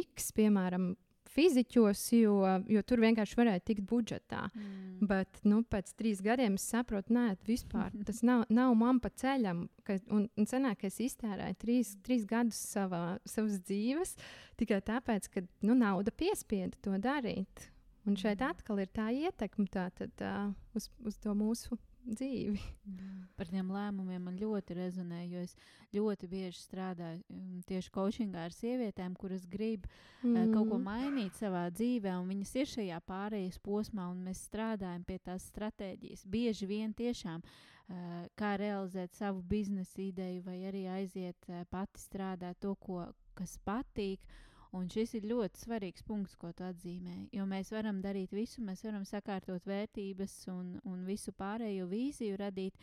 [0.00, 0.94] X, piemēram,
[1.34, 2.36] fiziķos, jo,
[2.70, 4.44] jo tur vienkārši varēja tikt budžetā.
[4.54, 5.06] Mm.
[5.10, 9.64] Bet nu, pēc trīs gadiem es saprotu, nē, vispār tas nav, nav man pa ceļam.
[9.86, 14.16] Ka, un, un senāk, es iztērēju trīs, trīs gadus savā, savas dzīves
[14.60, 17.70] tikai tāpēc, ka nu, nauda piespieda to darīt.
[18.04, 18.52] Un šeit mm.
[18.52, 22.60] atkal ir tā ietekme tā, tad, uh, uz, uz to mūsu dzīvi.
[22.94, 23.10] Jā.
[23.34, 25.54] Par tiem lēmumiem man ļoti rezonē, jo es
[25.94, 29.88] ļoti bieži strādāju um, tieši coachingā ar sievietēm, kuras grib
[30.22, 30.34] mm.
[30.34, 30.84] uh, kaut ko mm.
[30.86, 36.26] mainīt savā dzīvē, un viņas ir šajā pārējais posmā, un mēs strādājam pie tās stratēģijas.
[36.30, 42.60] Bieži vien tiešām uh, kā realizēt savu biznesa ideju, vai arī aiziet uh, pati strādāt
[42.62, 43.06] to, ko,
[43.38, 44.22] kas patīk.
[44.74, 47.28] Un šis ir ļoti svarīgs punkts, ko tu atzīmē.
[47.36, 52.80] Jo mēs varam darīt visu, mēs varam sakārtot vērtības un, un visu pārējo vīziju radīt,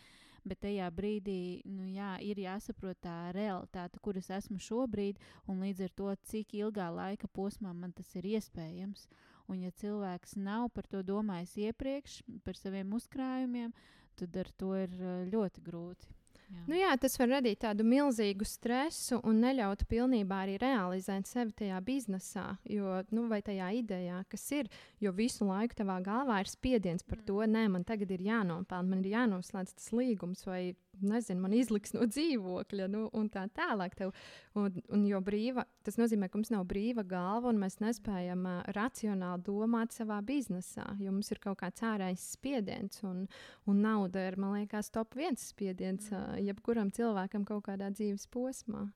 [0.48, 5.20] bet tajā brīdī nu, jā, ir jāsaprot tā realitāte, kur es esmu šobrīd,
[5.52, 9.10] un līdz ar to, cik ilgā laika posmā man tas ir iespējams.
[9.52, 13.76] Un, ja cilvēks nav par to domājis iepriekš, par saviem uzkrājumiem,
[14.16, 14.96] tad ar to ir
[15.28, 16.21] ļoti grūti.
[16.52, 16.64] Jā.
[16.68, 21.80] Nu jā, tas var radīt tādu milzīgu stresu un neļaut pilnībā arī realizēt sevi tajā
[21.86, 24.70] biznesā, jo, nu, vai tajā idejā, kas ir.
[25.02, 29.02] Jo visu laiku tavā galvā ir spiediens par to, nē, man tagad ir jānopelna, man
[29.02, 33.96] ir jānoslēdz tas līgums, vai nezinu, man izliks no dzīvokļa, nu, un tā tālāk.
[33.98, 34.14] Tev,
[34.60, 39.46] un, un brīva, tas nozīmē, ka mums nav brīva galva, un mēs nespējam uh, racionāli
[39.48, 43.26] domāt savā biznesā, jo mums ir kaut kāds ārējs spiediens, un,
[43.70, 48.88] un nauda ir, man liekas, top viens spiediens uh, jebkuram cilvēkam kaut kādā dzīves posmā.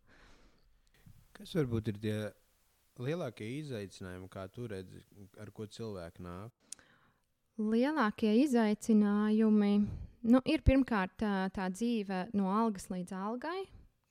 [1.35, 2.17] Kas varbūt ir tie
[3.03, 5.01] lielākie izaicinājumi, kā tu redzi,
[5.41, 6.53] ar ko cilvēki nāk?
[7.55, 9.73] Lielākie izaicinājumi
[10.25, 13.59] Nu, ir pirmkārt tā, tā dzīve no algas līdz algai,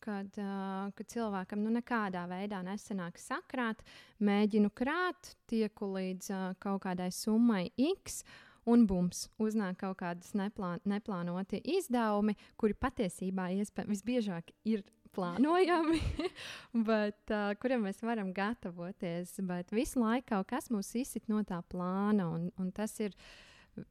[0.05, 3.81] kad, uh, kad cilvēkam nu, nekādā veidā nesanāk sakrāt,
[4.23, 8.23] mēģinu krāt, tieku līdz uh, kaut kādai summai X.
[8.71, 13.51] Un bums, uznāk kaut kādas neplān, neplānoti izdevumi, kuri patiesībā
[13.91, 15.99] visbiežāk ir plānojami,
[16.89, 19.35] bet uh, kuriem mēs varam gatavoties.
[19.51, 23.27] Bet visu laiku kaut kas mūs izsit no tā plāna, un, un tas ir uh,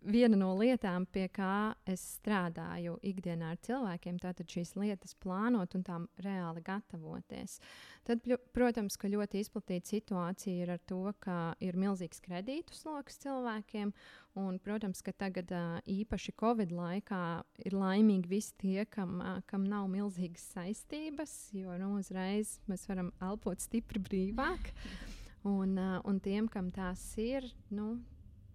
[0.06, 5.84] viena no lietām, pie kā es strādāju ikdienā ar cilvēkiem, tātad šīs lietas plānot un
[5.86, 7.60] tām reāli gatavoties.
[8.08, 13.94] Tad, protams, ka ļoti izplatīta situācija ir ar to, ka ir milzīgs kredītu sloks cilvēkiem.
[14.40, 15.52] Un, protams, ka tagad
[15.90, 17.24] īpaši Covid laikā
[17.68, 23.62] ir laimīgi visi tie, kam, kam nav milzīgas saistības, jo nu, uzreiz mēs varam elpot
[23.62, 24.74] stipri brīvāk.
[25.44, 27.44] Un, un tiem, kam tās ir,
[27.76, 27.98] nu,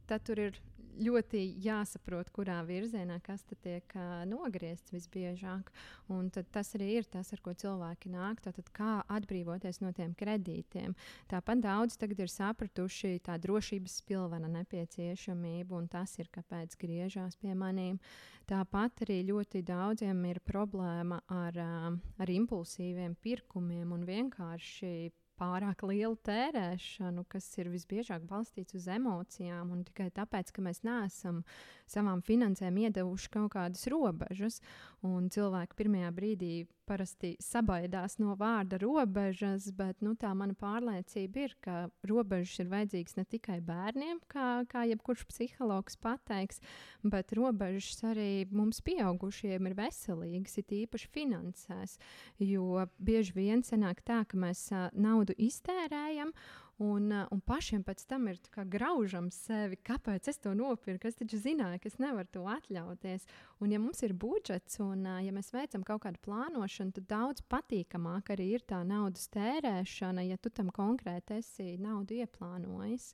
[0.09, 0.55] tad tur ir
[0.99, 5.71] ļoti jāsaprot, kurā virzienā kas tiek uh, nogriezts visbiežāk.
[6.13, 8.43] Un tas arī ir tas, ar ko cilvēki nāk.
[8.45, 10.97] Tātad, kā atbrīvoties no tiem kredītiem.
[11.31, 17.55] Tāpat daudz tagad ir sapratuši tā drošības pilvena nepieciešamību, un tas ir kāpēc griežās pie
[17.59, 18.01] maniem.
[18.49, 24.93] Tāpat arī ļoti daudziem ir problēma ar, uh, ar impulsīviem pirkumiem un vienkārši
[25.39, 31.43] pārāk lielu tērēšanu, kas ir visbiežāk balstīts uz emocijām, un tikai tāpēc, ka mēs neesam
[31.89, 34.61] savām finansēm iedevuši kaut kādas robežas.
[35.03, 36.53] Cilvēki pirmajā brīdī
[36.89, 41.77] parasti sabaidās no vārda robežas, bet nu, tā mana pārliecība ir, ka
[42.09, 46.63] robežas ir vajadzīgas ne tikai bērniem, kā, kā jebkurš psihologs pateiks,
[47.05, 51.99] bet robežas arī mums pieaugušiem ir veselīgas, it īpaši finansēs.
[52.43, 56.33] Jo bieži vien sanāk tā, ka mēs uh, naudu iztērējam.
[56.79, 58.37] Un, uh, un pašiem pēc tam ir
[58.71, 61.09] graužam sevi, kāpēc es to nopirku.
[61.11, 63.27] Es taču zināju, ka es nevaru to atļauties.
[63.59, 67.43] Un, ja mums ir budžets un uh, ja mēs veicam kaut kādu plānošanu, tad daudz
[67.51, 73.11] patīkamāk arī ir tā naudas tērēšana, ja tu tam konkrēti esi naudu ieplānojis.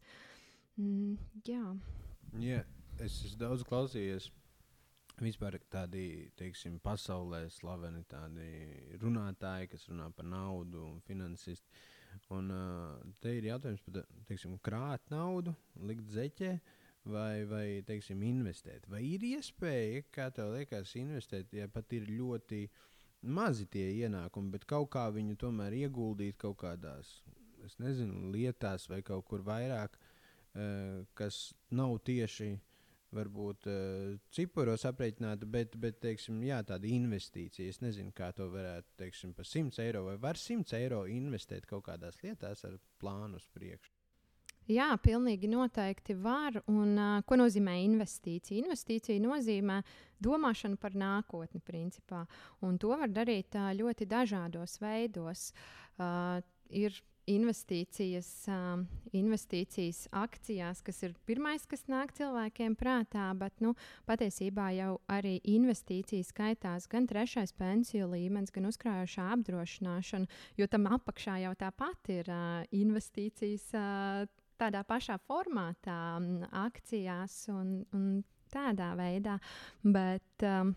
[0.77, 1.17] Mm,
[1.49, 1.65] jā.
[2.37, 4.29] Yeah, es esmu daudz klausījies.
[5.23, 11.71] Vispār tādi, teiksim, pasaulē slaveni tādi runātāji, kas runā par naudu un finansisti.
[12.25, 15.53] Uh, Un uh, te ir jautājums par teiksim, krāt naudu,
[15.85, 16.55] likt zeķē
[17.13, 18.89] vai, vai teiksim, investēt.
[18.89, 22.65] Vai ir iespēja, kā tev liekas, investēt, ja pat ir ļoti
[23.35, 27.19] mazi tie ienākumi, bet kaut kā viņu tomēr ieguldīt kaut kādās,
[27.65, 32.55] es nezinu, lietās vai kaut kur vairāk, uh, kas nav tieši
[33.15, 37.73] varbūt uh, ciparos aprēķināta, bet, bet teiksim, jā, tāda investīcija.
[37.73, 41.87] Es nezinu, kā to varētu, teiksim, par 100 eiro vai var 100 eiro investēt kaut
[41.89, 43.93] kādās lietās ar plānu uz priekšu.
[44.71, 46.57] Jā, pilnīgi noteikti var.
[46.73, 48.63] Un, uh, ko nozīmē investīcija?
[48.65, 49.83] Investīcija nozīmē
[50.25, 52.23] domāšanu par nākotni, principā.
[52.65, 55.51] Un to var darīt uh, ļoti dažādos veidos.
[55.99, 56.41] Uh,
[56.73, 56.97] ir
[57.31, 58.83] investīcijas, uh,
[59.17, 63.75] investīcijas akcijās, kas ir pirmais, kas nāk cilvēkiem prātā, bet nu,
[64.09, 71.41] patiesībā jau arī investīcijas skaitās gan trešais pensiju līmenis, gan uzkrājušā apdrošināšana, jo tam apakšā
[71.47, 73.69] jau tāpat ir uh, investīcijas.
[73.75, 75.99] Uh, tādā pašā formātā,
[76.63, 78.23] akcijās un, un
[78.55, 79.39] tādā veidā.
[79.83, 80.75] Bet, um,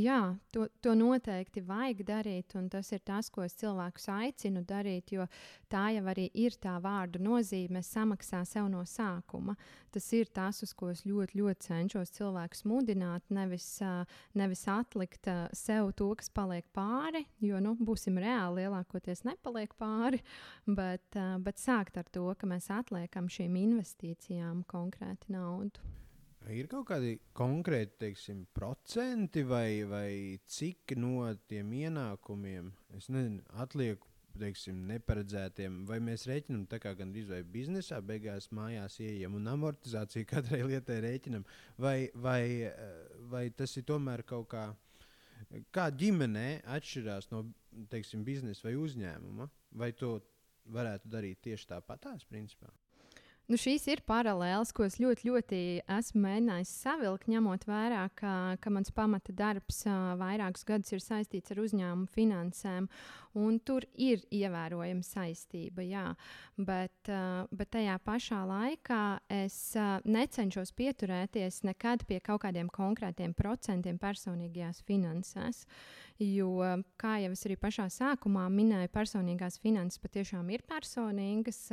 [0.00, 0.18] Jā,
[0.54, 5.26] to, to noteikti vajag darīt, un tas ir tas, ko es cilvēkus aicinu darīt, jo
[5.72, 9.56] tā jau arī ir tā vārdu nozīme samaksā sev no sākuma.
[9.92, 13.68] Tas ir tas, uz ko es ļoti, ļoti cenšos cilvēkus mudināt, nevis,
[14.38, 20.22] nevis atlikt sev to, kas paliek pāri, jo, nu, būsim reāli, lielākoties nepaliek pāri,
[20.66, 25.90] bet, bet sākt ar to, ka mēs atliekam šīm investīcijām konkrēti naudu.
[26.48, 34.06] Ir kaut kādi konkrēti teiksim, procenti vai, vai cik no tiem ienākumiem, es nezinu, atliek
[34.40, 40.28] teiksim, neparedzētiem, vai mēs rēķinām tā kā gandrīz vai biznesā, beigās mājās ieejam un amortizāciju
[40.32, 41.44] katrai lietai rēķinam,
[41.78, 42.42] vai, vai,
[43.30, 44.66] vai tas ir tomēr kaut kā,
[45.74, 47.44] kā ģimenē atšķirās no
[47.92, 49.50] teiksim, biznesa vai uzņēmuma,
[49.82, 50.16] vai to
[50.72, 52.72] varētu darīt tieši tāpatās, principā?
[53.50, 55.60] Nu, šīs ir paralēlas, ko es ļoti, ļoti
[55.90, 59.80] esmu mēģinājis savilkt, ņemot vērā, ka, ka mans pamata darbs
[60.20, 62.86] vairākus gadus ir saistīts ar uzņēmumu finansēm.
[63.66, 66.04] Tur ir ievērojama saistība, jā,
[66.58, 67.10] bet,
[67.54, 69.58] bet tajā pašā laikā es
[70.02, 75.62] necenšos pieturēties nekad pie kaut kādiem konkrētiem procentiem personīgajās finansēs.
[76.20, 76.50] Jo,
[77.00, 81.68] kā jau es arī pašā sākumā minēju, personīgās finanses patiešām ir personīgas,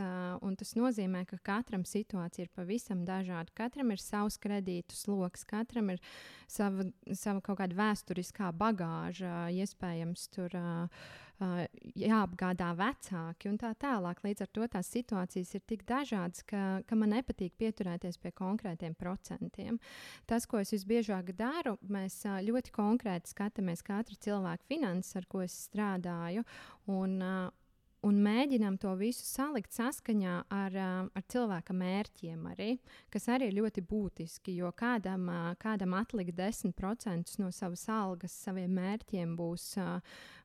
[0.45, 3.51] un tas nozīmē, ka katram situācija ir pavisam dažāda.
[3.53, 5.99] Katram ir savs kredītu sloks, katram ir
[6.47, 10.56] sava, sava kaut kāda vēsturiskā bagāža, iespējams, tur.
[11.38, 14.23] Jāapgādā vecāki un tā tālāk.
[14.25, 18.95] Līdz ar to tās situācijas ir tik dažādas, ka, ka man nepatīk pieturēties pie konkrētiem
[18.97, 19.77] procentiem.
[20.25, 25.53] Tas, ko es visbiežāk daru, mēs ļoti konkrēti skatāmies katru cilvēku finanses, ar ko es
[25.67, 26.41] strādāju.
[26.89, 27.19] Un,
[28.05, 32.69] un mēģinām to visu salikt saskaņā ar, ar cilvēka mērķiem, arī,
[33.13, 34.57] kas arī ir ļoti būtiski.
[34.62, 35.29] Jo kādam,
[35.62, 39.73] kādam atlikt 10% no savas algas saviem mērķiem būs,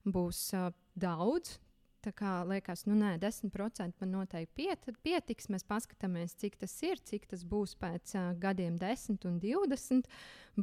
[0.04, 0.46] būs
[0.94, 1.58] daudz.
[2.02, 5.46] Tā kā liekas, nu, nē, 10% man noteikti piet, pietiks.
[5.52, 10.08] Mēs paskatāmies, cik tas ir, cik tas būs pēc uh, gadiem, 10 un 20.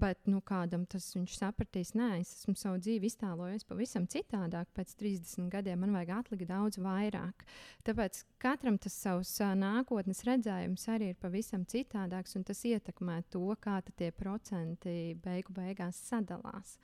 [0.03, 4.67] Bet nu, kādam tas viņš sapratīs, nē, es esmu savu dzīvi iztēlojies pavisam citādāk.
[4.75, 7.45] Pēc 30 gadiem man vajag atlikt daudz vairāk.
[7.87, 13.45] Tāpēc katram tas savs uh, nākotnes redzējums arī ir pavisam citādāks, un tas ietekmē to,
[13.63, 16.75] kā tie procenti beigu beigās sadalās.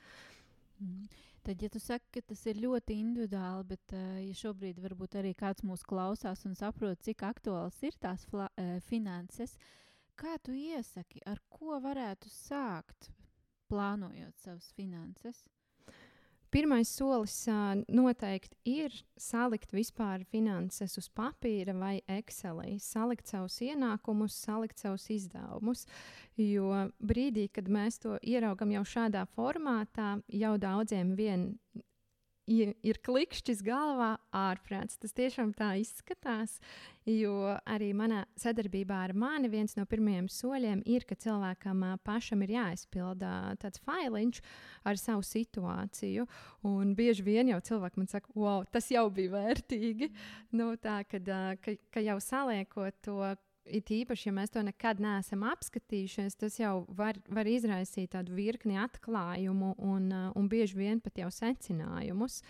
[0.80, 1.08] Mm.
[1.46, 5.32] Tad, ja tu saki, ka tas ir ļoti individuāli, bet, uh, ja šobrīd varbūt arī
[5.38, 8.48] kāds mūs klausās un saprot, cik aktuāls ir tās uh,
[8.88, 9.54] finanses,
[10.18, 13.12] kā tu iesaki, ar ko varētu sākt
[13.70, 15.44] plānojot savas finanses?
[16.56, 24.38] Pirmais solis uh, noteikti ir salikt vispār finanses uz papīra vai Excelī, salikt savus ienākumus,
[24.40, 25.84] salikt savus izdevumus.
[26.40, 31.44] Jo brīdī, kad mēs to ieraugam jau šādā formātā, jau daudziem vien
[32.46, 34.98] ir klikšķis galvā, ārprāts.
[35.02, 36.58] Tas tiešām tā izskatās.
[37.06, 42.56] Jo arī manā sadarbībā ar mani viens no pirmajiem soļiem ir, ka cilvēkam pašam ir
[42.56, 44.40] jāizpilda tāds failiņš
[44.86, 46.26] ar savu situāciju.
[46.66, 50.10] Un bieži vien jau cilvēki man saka, wow, tas jau bija vērtīgi.
[50.58, 51.30] Nu, tā, kad,
[51.62, 53.20] ka, ka jau saliekot to
[53.66, 58.78] it īpaši, ja mēs to nekad neesam apskatījušies, tas jau var, var izraisīt tādu virkni
[58.80, 62.42] atklājumu un, uh, un bieži vien pat jau secinājumus.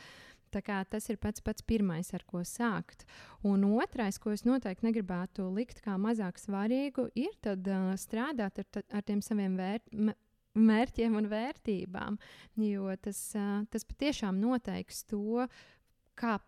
[0.56, 3.02] Tas ir pats, pats pirmais, ar ko sākt.
[3.44, 8.84] Un otrais, ko es noteikti negribētu likt kā mazāk svarīgu, ir tad, uh, strādāt ar,
[8.88, 9.90] ar tiem saviem vērt,
[10.56, 12.16] mērķiem un vērtībām.
[12.62, 15.44] Jo tas, uh, tas patiešām noteiks to,
[16.16, 16.38] kā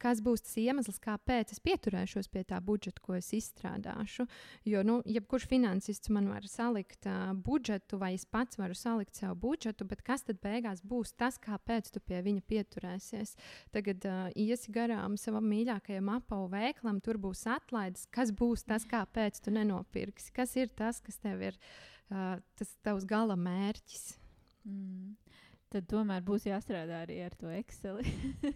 [0.00, 4.26] kas būs tas iemesls, kāpēc es pieturēšos pie tā budžeta, ko es izstrādāšu.
[4.68, 9.36] Jo, nu, jebkurš finansists man var salikt uh, budžetu, vai es pats varu salikt savu
[9.48, 13.34] budžetu, bet kas tad beigās būs tas, kāpēc tu pie viņa pieturēsies?
[13.74, 18.06] Tagad uh, iesi garām savam mīļākajam apavu veiklam, tur būs atlaides.
[18.14, 20.32] Kas būs tas, kāpēc tu nenopirksi?
[20.36, 24.12] Kas ir tas, kas tev ir uh, tas tavs gala mērķis?
[24.68, 25.16] Mm.
[25.68, 27.98] Tad tomēr būs jāstrādā arī ar to Excel.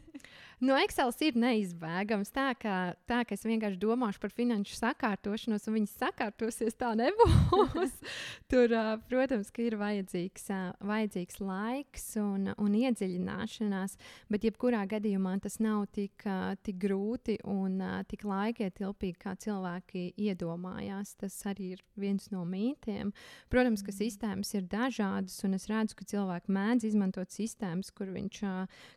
[0.62, 2.30] no Excel ir neizbēgams.
[2.32, 7.96] Tā ka, tā, ka es vienkārši domāšu par finanšu sakārtošanos, un viņas sakārtosies, tā nebūs.
[8.52, 8.74] Tur,
[9.10, 10.48] protams, ir vajadzīgs,
[10.86, 13.96] vajadzīgs laiks un, un iedziļināšanās,
[14.32, 16.26] bet jebkurā gadījumā tas nav tik,
[16.62, 21.16] tik grūti un tik laikietilpīgi, kā cilvēki iedomājās.
[21.20, 23.12] Tas arī ir viens no mītiem.
[23.52, 23.98] Protams, ka mm.
[23.98, 28.42] sistēmas ir dažādas, un es redzu, ka cilvēki mēdz izmantot sistēmas, kur viņš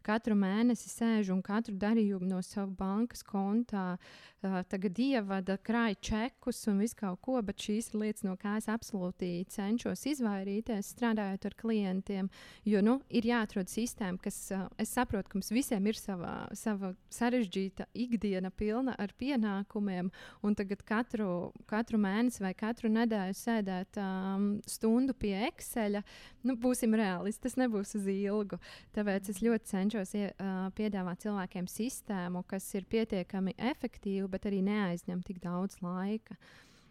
[0.05, 6.67] katru mēnesi sēž un katru darījumu no sava bankas kontā uh, tagad ievada, krāj čekus
[6.67, 11.47] un visu kaut ko, bet šīs ir lietas, no kā es absolūti cenšos izvairīties, strādājot
[11.49, 12.29] ar klientiem.
[12.65, 16.93] Jo nu, ir jāatrod sistēma, kas, uh, es saprotu, ka mums visiem ir sava, sava
[17.13, 20.11] sarežģīta ikdiena, pilna ar pienākumiem,
[20.45, 26.01] un tagad katru, katru mēnesi vai katru nedēļu sēdēt um, stundu pie Excel,
[26.45, 28.59] nu, būsim reālisti, tas nebūs uz ilgu.
[28.95, 34.61] Tāpēc es ļoti cenšos ie, uh, piedāvāt cilvēkiem sistēmu, kas ir pietiekami efektīva, bet arī
[34.65, 36.35] neaizņem tik daudz laika.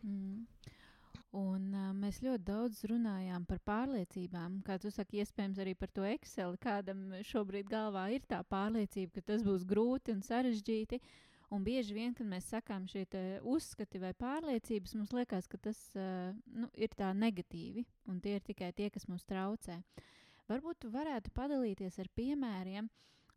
[0.02, 0.46] Mm.
[1.34, 4.62] Un, uh, mēs ļoti daudz runājām par pārliecībām.
[4.62, 6.54] Kā tu saki, iespējams, arī par to Excel.
[6.62, 11.00] Kādam šobrīd galvā ir tā pārliecība, ka tas būs grūti un sarežģīti.
[11.50, 13.04] Un bieži vien, kad mēs sakām šie
[13.42, 18.46] uzskati vai pārliecības, mums liekas, ka tas uh, nu, ir tā negatīvi, un tie ir
[18.46, 19.82] tikai tie, kas mums traucē.
[19.82, 20.10] Uh,
[20.50, 22.90] Varbūt tu varētu padalīties ar piemēriem,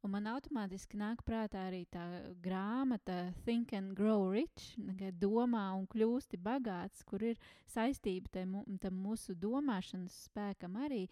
[0.06, 2.04] un man automātiski nāk prātā arī tā
[2.44, 4.76] grāmata Think and Grow Rich,
[5.22, 11.08] domā un kļūsti bagāts, kur ir saistība tam, tam mūsu domāšanas spēkam arī.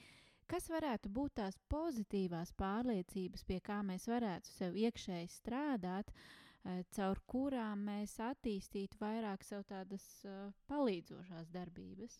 [0.45, 7.21] Kas varētu būt tās pozitīvās pārliecības, pie kā mēs varētu sev iekšēji strādāt, uh, caur
[7.25, 12.19] kurām mēs attīstītu vairāk sev tādas uh, palīdzošās darbības?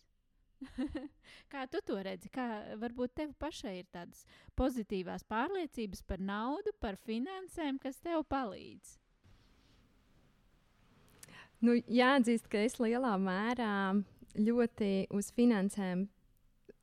[1.52, 2.30] Kā tu to redzi?
[2.32, 2.46] Kā
[2.80, 4.24] varbūt tev pašai ir tādas
[4.58, 8.96] pozitīvās pārliecības par naudu, par finansēm, kas tev palīdz?
[11.64, 13.96] Nu, jāatzīst, ka es lielā mērā
[14.36, 16.04] ļoti uz finansēm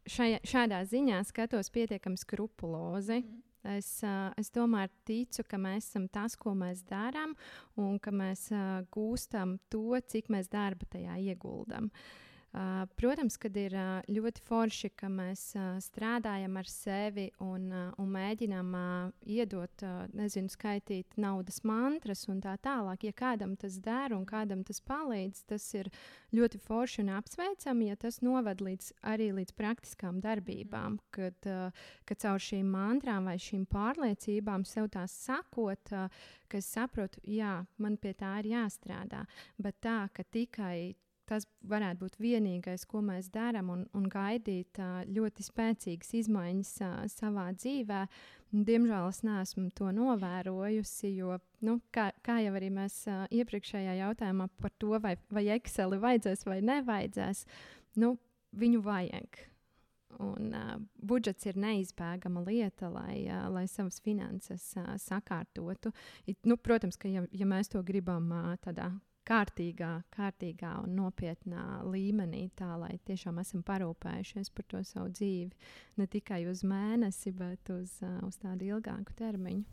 [0.10, 3.22] šajā, šādā ziņā skatos pietiekami skrupulozi.
[3.22, 3.42] Mm.
[3.78, 4.02] Es,
[4.36, 7.32] es tomēr ticu, ka mēs esam tas, ko mēs darām,
[7.80, 8.50] un ka mēs
[8.92, 11.88] gūstam to, cik mēs darba tajā ieguldam.
[11.88, 12.23] Uh,
[12.99, 17.66] protams, ka ir uh, ļoti forši, ka mēs uh, strādājam ar sevi un,
[17.97, 18.76] un mēģinām
[19.26, 23.08] iedot, nezinu, skaitīt naudas mantras un tā tālāk.
[23.10, 25.89] Ja kādam tas der un kādam tas palīdz, tas ir
[26.34, 31.12] ļoti forši un apsveicami, ja tas noved līdz, arī līdz praktiskām darbībām, mm.
[31.14, 31.51] kad,
[32.06, 35.93] kad caur šīm mantrām vai šīm pārliecībām sev tās sakot,
[36.49, 39.26] ka es saprotu, jā, man pie tā ir jāstrādā,
[39.58, 40.93] bet tā, ka tikai
[41.30, 46.74] tas varētu būt vienīgais, ko mēs darām, un, un gaidīt ļoti spēcīgas izmaiņas
[47.14, 48.02] savā dzīvē.
[48.54, 53.00] Diemžēl es neesmu to novērojusi, jo, nu, kā, kā jau arī mēs
[53.34, 57.48] iepriekšējā jautājumā par to, vai, vai Exceli vajadzēs vai nevajadzēs,
[58.04, 58.14] nu,
[58.54, 59.42] viņu vajag.
[60.22, 65.90] Un, uh, budžets ir neizbēgama lieta, lai, uh, lai savas finanses uh, sakārtotu.
[66.30, 68.92] It, nu, protams, ka ja, ja mēs to gribam uh, tādā
[69.28, 75.72] kārtīgā, kārtīgā un nopietnā līmenī, tā lai tiešām esam parūpējušies par to savu dzīvi.
[76.00, 77.98] Ne tikai uz mēnesi, bet uz,
[78.28, 79.66] uz tādu ilgāku termiņu.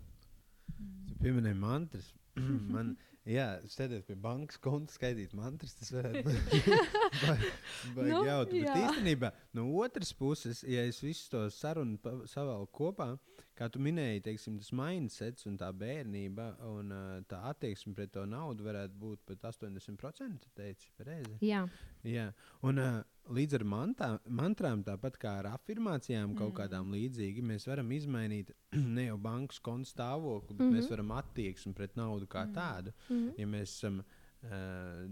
[1.11, 2.11] Jūs pieminējāt mantras.
[2.75, 2.95] Man,
[3.29, 8.63] jā, sēdēt pie bankas konta, skaitīt mantras, tas varētu būt nu, jautri.
[8.65, 11.99] Bet īstenībā, no otras puses, ja es visu to sarunu
[12.31, 13.13] savēlu kopā,
[13.61, 18.25] kā tu minēji, teiksim, tas mindsets un tā bērnība un uh, tā attieksme pret to
[18.29, 20.49] naudu varētu būt pat 80%.
[20.57, 21.37] Teici, pareizi?
[21.45, 21.67] Jā.
[22.09, 22.31] Jā.
[22.67, 23.01] Un, uh,
[23.37, 26.57] līdz ar mantā, mantrām, tāpat kā ar afirmācijām, kaut mm.
[26.63, 28.55] kādām līdzīgi, mēs varam izmainīt
[28.97, 30.81] ne jau bankas konta stāvokli, bet mm -hmm.
[30.81, 32.55] mēs varam attieksmi pret naudu kā mm.
[32.57, 32.95] tādu.
[33.09, 33.33] Mm -hmm.
[33.37, 35.11] Ja mēs esam uh,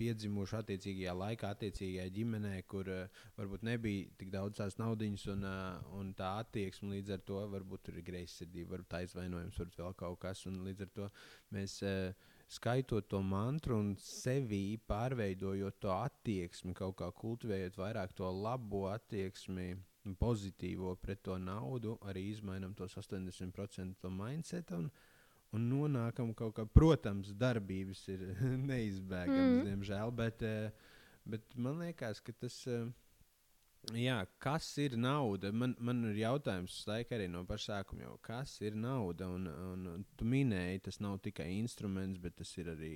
[0.00, 5.92] piedzimuši attiecīgajā laikā, attiecīgajā ģimenē, kur uh, varbūt nebija tik daudz tās naudas, un, uh,
[5.98, 10.44] un tā attieksme līdz ar to varbūt ir greizsirdība, varbūt aizvainojums, varbūt vēl kaut kas.
[10.50, 11.10] Līdz ar to
[11.54, 18.30] mēs uh, skaitot to mantru un sevī pārveidojot to attieksmi, kaut kā kultivējot vairāk to
[18.30, 19.72] labo attieksmi.
[20.16, 24.70] Pozitīvo pret to naudu, arī izmainām tos 80% mindset.
[24.72, 24.86] Un,
[25.56, 28.26] un nonākam kaut kā, protams, darbības ir
[28.70, 29.68] neizbēgamas, mm.
[29.68, 30.98] diemžēl, bet, uh,
[31.28, 32.64] bet man liekas, ka tas.
[32.70, 32.90] Uh,
[33.96, 35.48] Jā, kas ir nauda?
[35.56, 39.24] Man, man ir jautājums, arī no paša sākuma, jau, kas ir nauda.
[39.32, 42.92] Un, un, tu minēji, tas nav tikai instruments, bet tas ir arī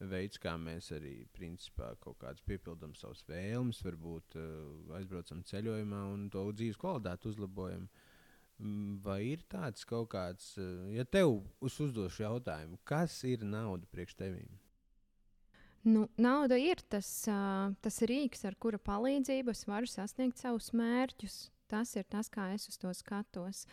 [0.00, 6.26] veids, kā mēs arī principā, kaut kādas piepildām savas vēlmes, varbūt uh, aizbraucam ceļojumā un
[6.32, 7.84] to dzīves kvalitāti uzlabojam.
[7.84, 8.05] Mm,
[9.04, 14.16] vai ir tāds kaut kāds, uh, ja tev uz uzdošu jautājumu, kas ir nauda priekš
[14.16, 14.48] tevīm?
[15.86, 21.36] Nu, nauda ir tas, uh, tas rīks, ar kura palīdzību es varu sasniegt savus mērķus.
[21.66, 23.64] Tas ir tas, kā es uz to skatos.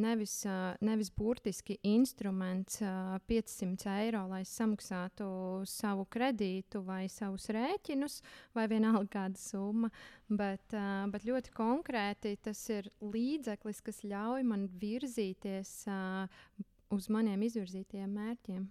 [0.00, 0.38] Nevis,
[0.80, 5.26] nevis burtiski instruments uh, 500 eiro, lai samaksātu
[5.68, 8.20] savu kredītu vai savus rēķinus,
[8.56, 9.90] vai vienalga kāda summa,
[10.28, 10.74] bet,
[11.12, 15.74] bet ļoti konkrēti tas ir līdzeklis, kas ļauj man virzīties
[16.92, 18.68] uz maniem izvirzītajiem mērķiem.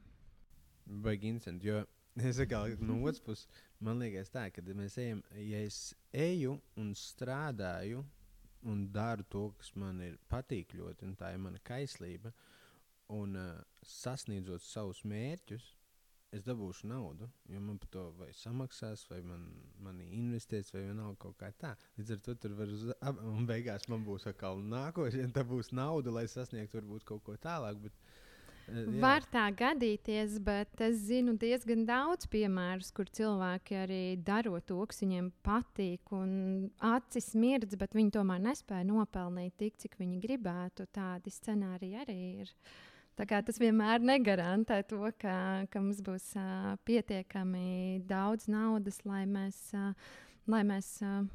[1.01, 1.83] Baigi interesanti, jo
[2.27, 3.47] es saku, no otras puses,
[3.79, 8.03] man liekas tā, ka mēs ejam, ja es eju un strādāju
[8.69, 12.33] un daru to, kas man ir patīk ļoti, un tā ir mana kaislība.
[13.11, 15.65] Un uh, sasniedzot savus mērķus,
[16.31, 19.49] es dabūšu naudu, jo man par to vai samaksās, vai man,
[19.83, 21.73] man investēs, vai vienalga kaut kā tā.
[21.97, 22.85] Līdz ar to tur var uz,
[23.33, 27.35] un beigās man būs atkal nākošais, un tā būs nauda, lai sasniegtu varbūt kaut ko
[27.41, 27.81] tālāk.
[27.83, 27.99] Bet,
[28.71, 28.83] Jā.
[29.03, 35.03] Var tā gadīties, bet es zinu diezgan daudz piemērus, kur cilvēki arī darot to, kas
[35.03, 40.87] viņiem patīk, un acis mirdz, bet viņi tomēr nespēja nopelnīt tik, cik viņi gribētu.
[40.95, 42.55] Tādi scenāriji arī ir.
[43.19, 45.35] Tā kā tas vienmēr negarantē to, ka,
[45.69, 49.91] ka mums būs uh, pietiekami daudz naudas, lai mēs, uh,
[50.49, 51.25] lai mēs uh,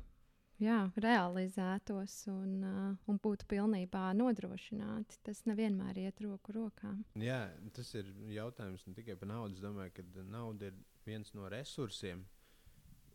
[0.62, 5.20] jā, realizētos un, uh, un būtu pilnībā nodrošināti.
[5.26, 6.94] Tas nevienmēr iet roku rokā.
[7.20, 7.46] Jā,
[7.76, 9.58] tas ir jautājums ne tikai par naudu.
[9.58, 12.24] Es domāju, ka nauda ir viens no resursiem.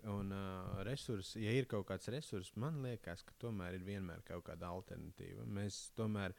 [0.09, 4.47] Un uh, resursi, ja ir kaut kāds resurs, man liekas, ka tomēr ir vienmēr kaut
[4.47, 5.45] kāda alternatīva.
[5.45, 6.33] Mēs tomēr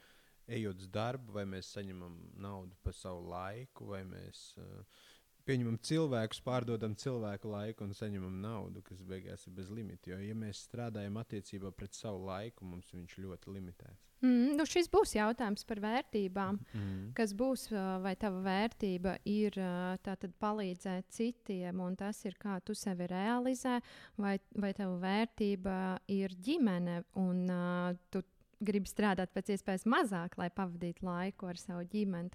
[0.50, 5.05] ejot uz darbu, vai mēs saņemam naudu par savu laiku, vai mēs uh,
[5.47, 10.12] pieņemam cilvēkus, pārdodam cilvēku laiku un saņemam naudu, kas beigās ir bez limita.
[10.12, 14.09] Jo, ja mēs strādājam attiecībā pret savu laiku, mums viņš ļoti limitēts.
[14.22, 16.61] Mm, nu šis būs jautājums par vērtībām.
[16.78, 16.99] Mm.
[17.18, 17.66] Kas būs,
[18.05, 19.59] vai tava vērtība ir
[20.07, 23.80] tātad palīdzēt citiem, un tas ir kā tu sevi realizē,
[24.22, 25.76] vai, vai tava vērtība
[26.14, 28.22] ir ģimene, un uh, tu
[28.62, 32.30] gribi strādāt pēc iespējas mazāk, lai pavadītu laiku ar savu ģimeni.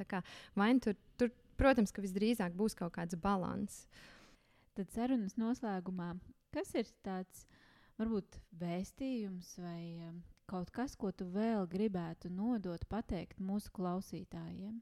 [0.60, 3.86] Vai nu tur, tur protams, ka visdrīzāk būs kaut kāds līdzsvars.
[4.78, 6.12] Tad sarunas noslēgumā,
[6.53, 7.47] kas ir tāds
[7.97, 14.78] varbūt vēstījums vai um, kaut kas, ko tu vēl gribētu nodot, pateikt mūsu klausītājiem?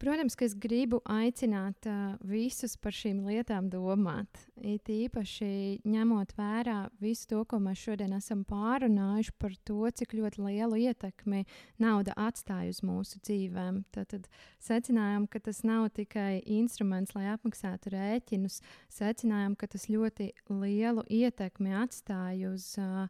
[0.00, 4.46] Protams, ka es gribu aicināt uh, visus par šīm lietām domāt.
[4.56, 10.40] It īpaši ņemot vērā visu to, ko mēs šodien esam pārunājuši par to, cik ļoti
[10.46, 11.42] lielu ietekmi
[11.84, 13.82] nauda atstāja uz mūsu dzīvēm.
[13.92, 14.30] Tad, tad
[14.64, 18.62] secinājām, ka tas nav tikai instruments, lai apmaksātu rēķinus.
[18.96, 23.04] Secinājām, ka tas ļoti lielu ietekmi atstāja uz, uh,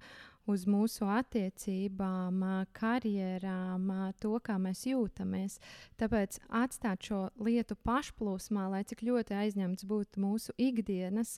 [0.48, 2.42] uz mūsu attiecībām,
[2.76, 3.90] karjerām,
[4.22, 5.58] to, kā mēs jūtamies.
[6.00, 11.36] Tāpēc atstāt šo lietu pašplūsmā, lai cik ļoti aizņemts būtu mūsu ikdienas,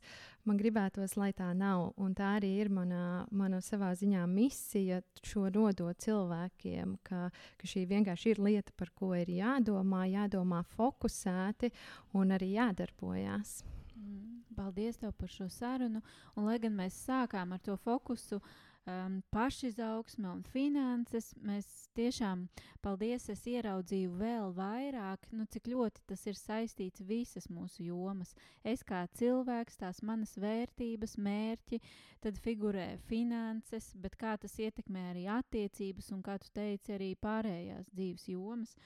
[0.48, 1.92] man gribētos, lai tā nav.
[2.00, 7.28] Un tā arī ir mana, mana savā ziņā misija, šo nodot cilvēkiem, ka,
[7.58, 11.72] ka šī vienkārši ir lieta, par ko ir jādomā, jādomā fokusēti
[12.18, 13.62] un arī jādarbojas.
[13.92, 16.02] Mm, paldies tev par šo sarunu.
[16.34, 21.32] Un, lai gan mēs sākām ar to fokusu, uh, um, pašizaugsme un finanses.
[21.44, 21.66] Mēs
[21.96, 22.46] tiešām,
[22.84, 28.34] paldies, es ieraudzīju vēl vairāk, nu, cik ļoti tas ir saistīts visas mūsu jomas.
[28.64, 31.82] Es kā cilvēks, tās manas vērtības, mērķi,
[32.24, 37.90] tad figurē finanses, bet kā tas ietekmē arī attiecības un, kā tu teici, arī pārējās
[37.92, 38.76] dzīves jomas.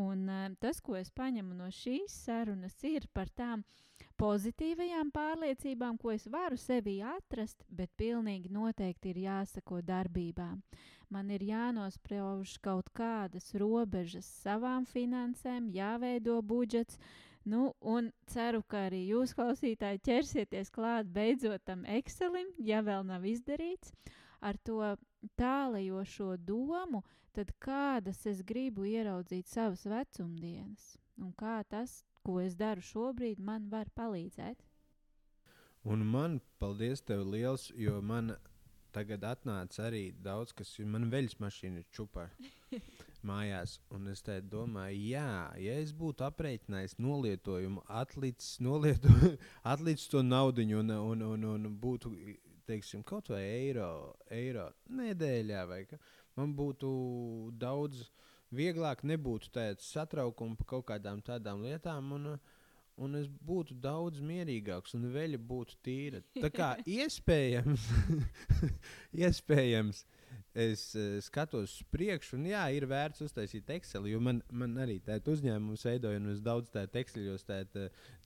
[0.00, 3.64] Un uh, tas, ko es paņemu no šīs sarunas, ir par tām
[4.20, 10.62] pozitīvajām pārliecībām, ko es varu sevī atrast, bet pilnīgi noteikti ir jāsako darbībām.
[11.12, 16.96] Man ir jānosprauž kaut kādas robežas savām finansēm, jāveido budžets.
[17.44, 23.26] Nu, un ceru, ka arī jūs, klausītāji, ķersieties klāt beidzot tam Excelim, ja vēl nav
[23.26, 23.90] izdarīts,
[24.40, 24.94] ar to
[25.38, 27.02] tālajošo domu,
[27.32, 33.68] tad kādas es gribu ieraudzīt savas vecumdienas un kā tas, ko es daru šobrīd, man
[33.70, 34.62] var palīdzēt.
[35.82, 38.36] Un man, paldies tev liels, jo man
[38.94, 42.28] tagad atnāca arī daudz, kas man veļas mašīna ir čupā.
[43.26, 43.78] mājās.
[43.94, 49.12] Un es domāju, jā, ja es būtu aprēķinājis nolietojumu, atlicis, nolieto,
[49.74, 52.12] atlicis to naudu un, un, un, un būtu
[52.68, 53.90] teiksim, kaut vai eiro,
[54.30, 56.00] eiro nedēļā, vai ka
[56.38, 56.90] man būtu
[57.60, 58.06] daudz
[58.52, 62.12] vieglāk, nebūtu tāds satraukums par kaut kādām tādām lietām.
[62.18, 62.34] Un,
[63.00, 66.20] Un es būtu daudz mierīgāks, un veļa būtu tīra.
[66.36, 67.86] Tā kā iespējams,
[69.24, 70.02] iespējams
[70.52, 74.98] es uh, skatos uz priekšu, un jā, ir vērts uztaisīt Excel, jo man, man arī
[75.00, 77.46] tāda uzņēmums veidoja, un es daudz tādu Excelos,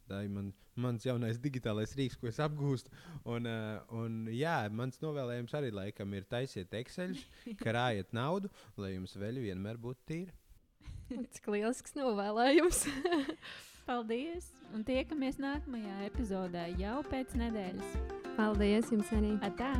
[0.08, 2.92] tā ir man, mans jaunais digitālais rīks, ko es apgūstu.
[3.24, 7.16] Un, uh, un jā, mans novēlējums arī laikam ir taisiet Excel,
[7.64, 10.36] krājiet naudu, lai jums vēl vienmēr būtu tīra.
[11.34, 12.86] Cik lielisks novēlējums!
[13.86, 14.48] Paldies!
[14.74, 18.00] Un tiekamies nākamajā epizodē jau pēc nedēļas.
[18.34, 19.36] Paldies jums arī!
[19.46, 19.76] Atā!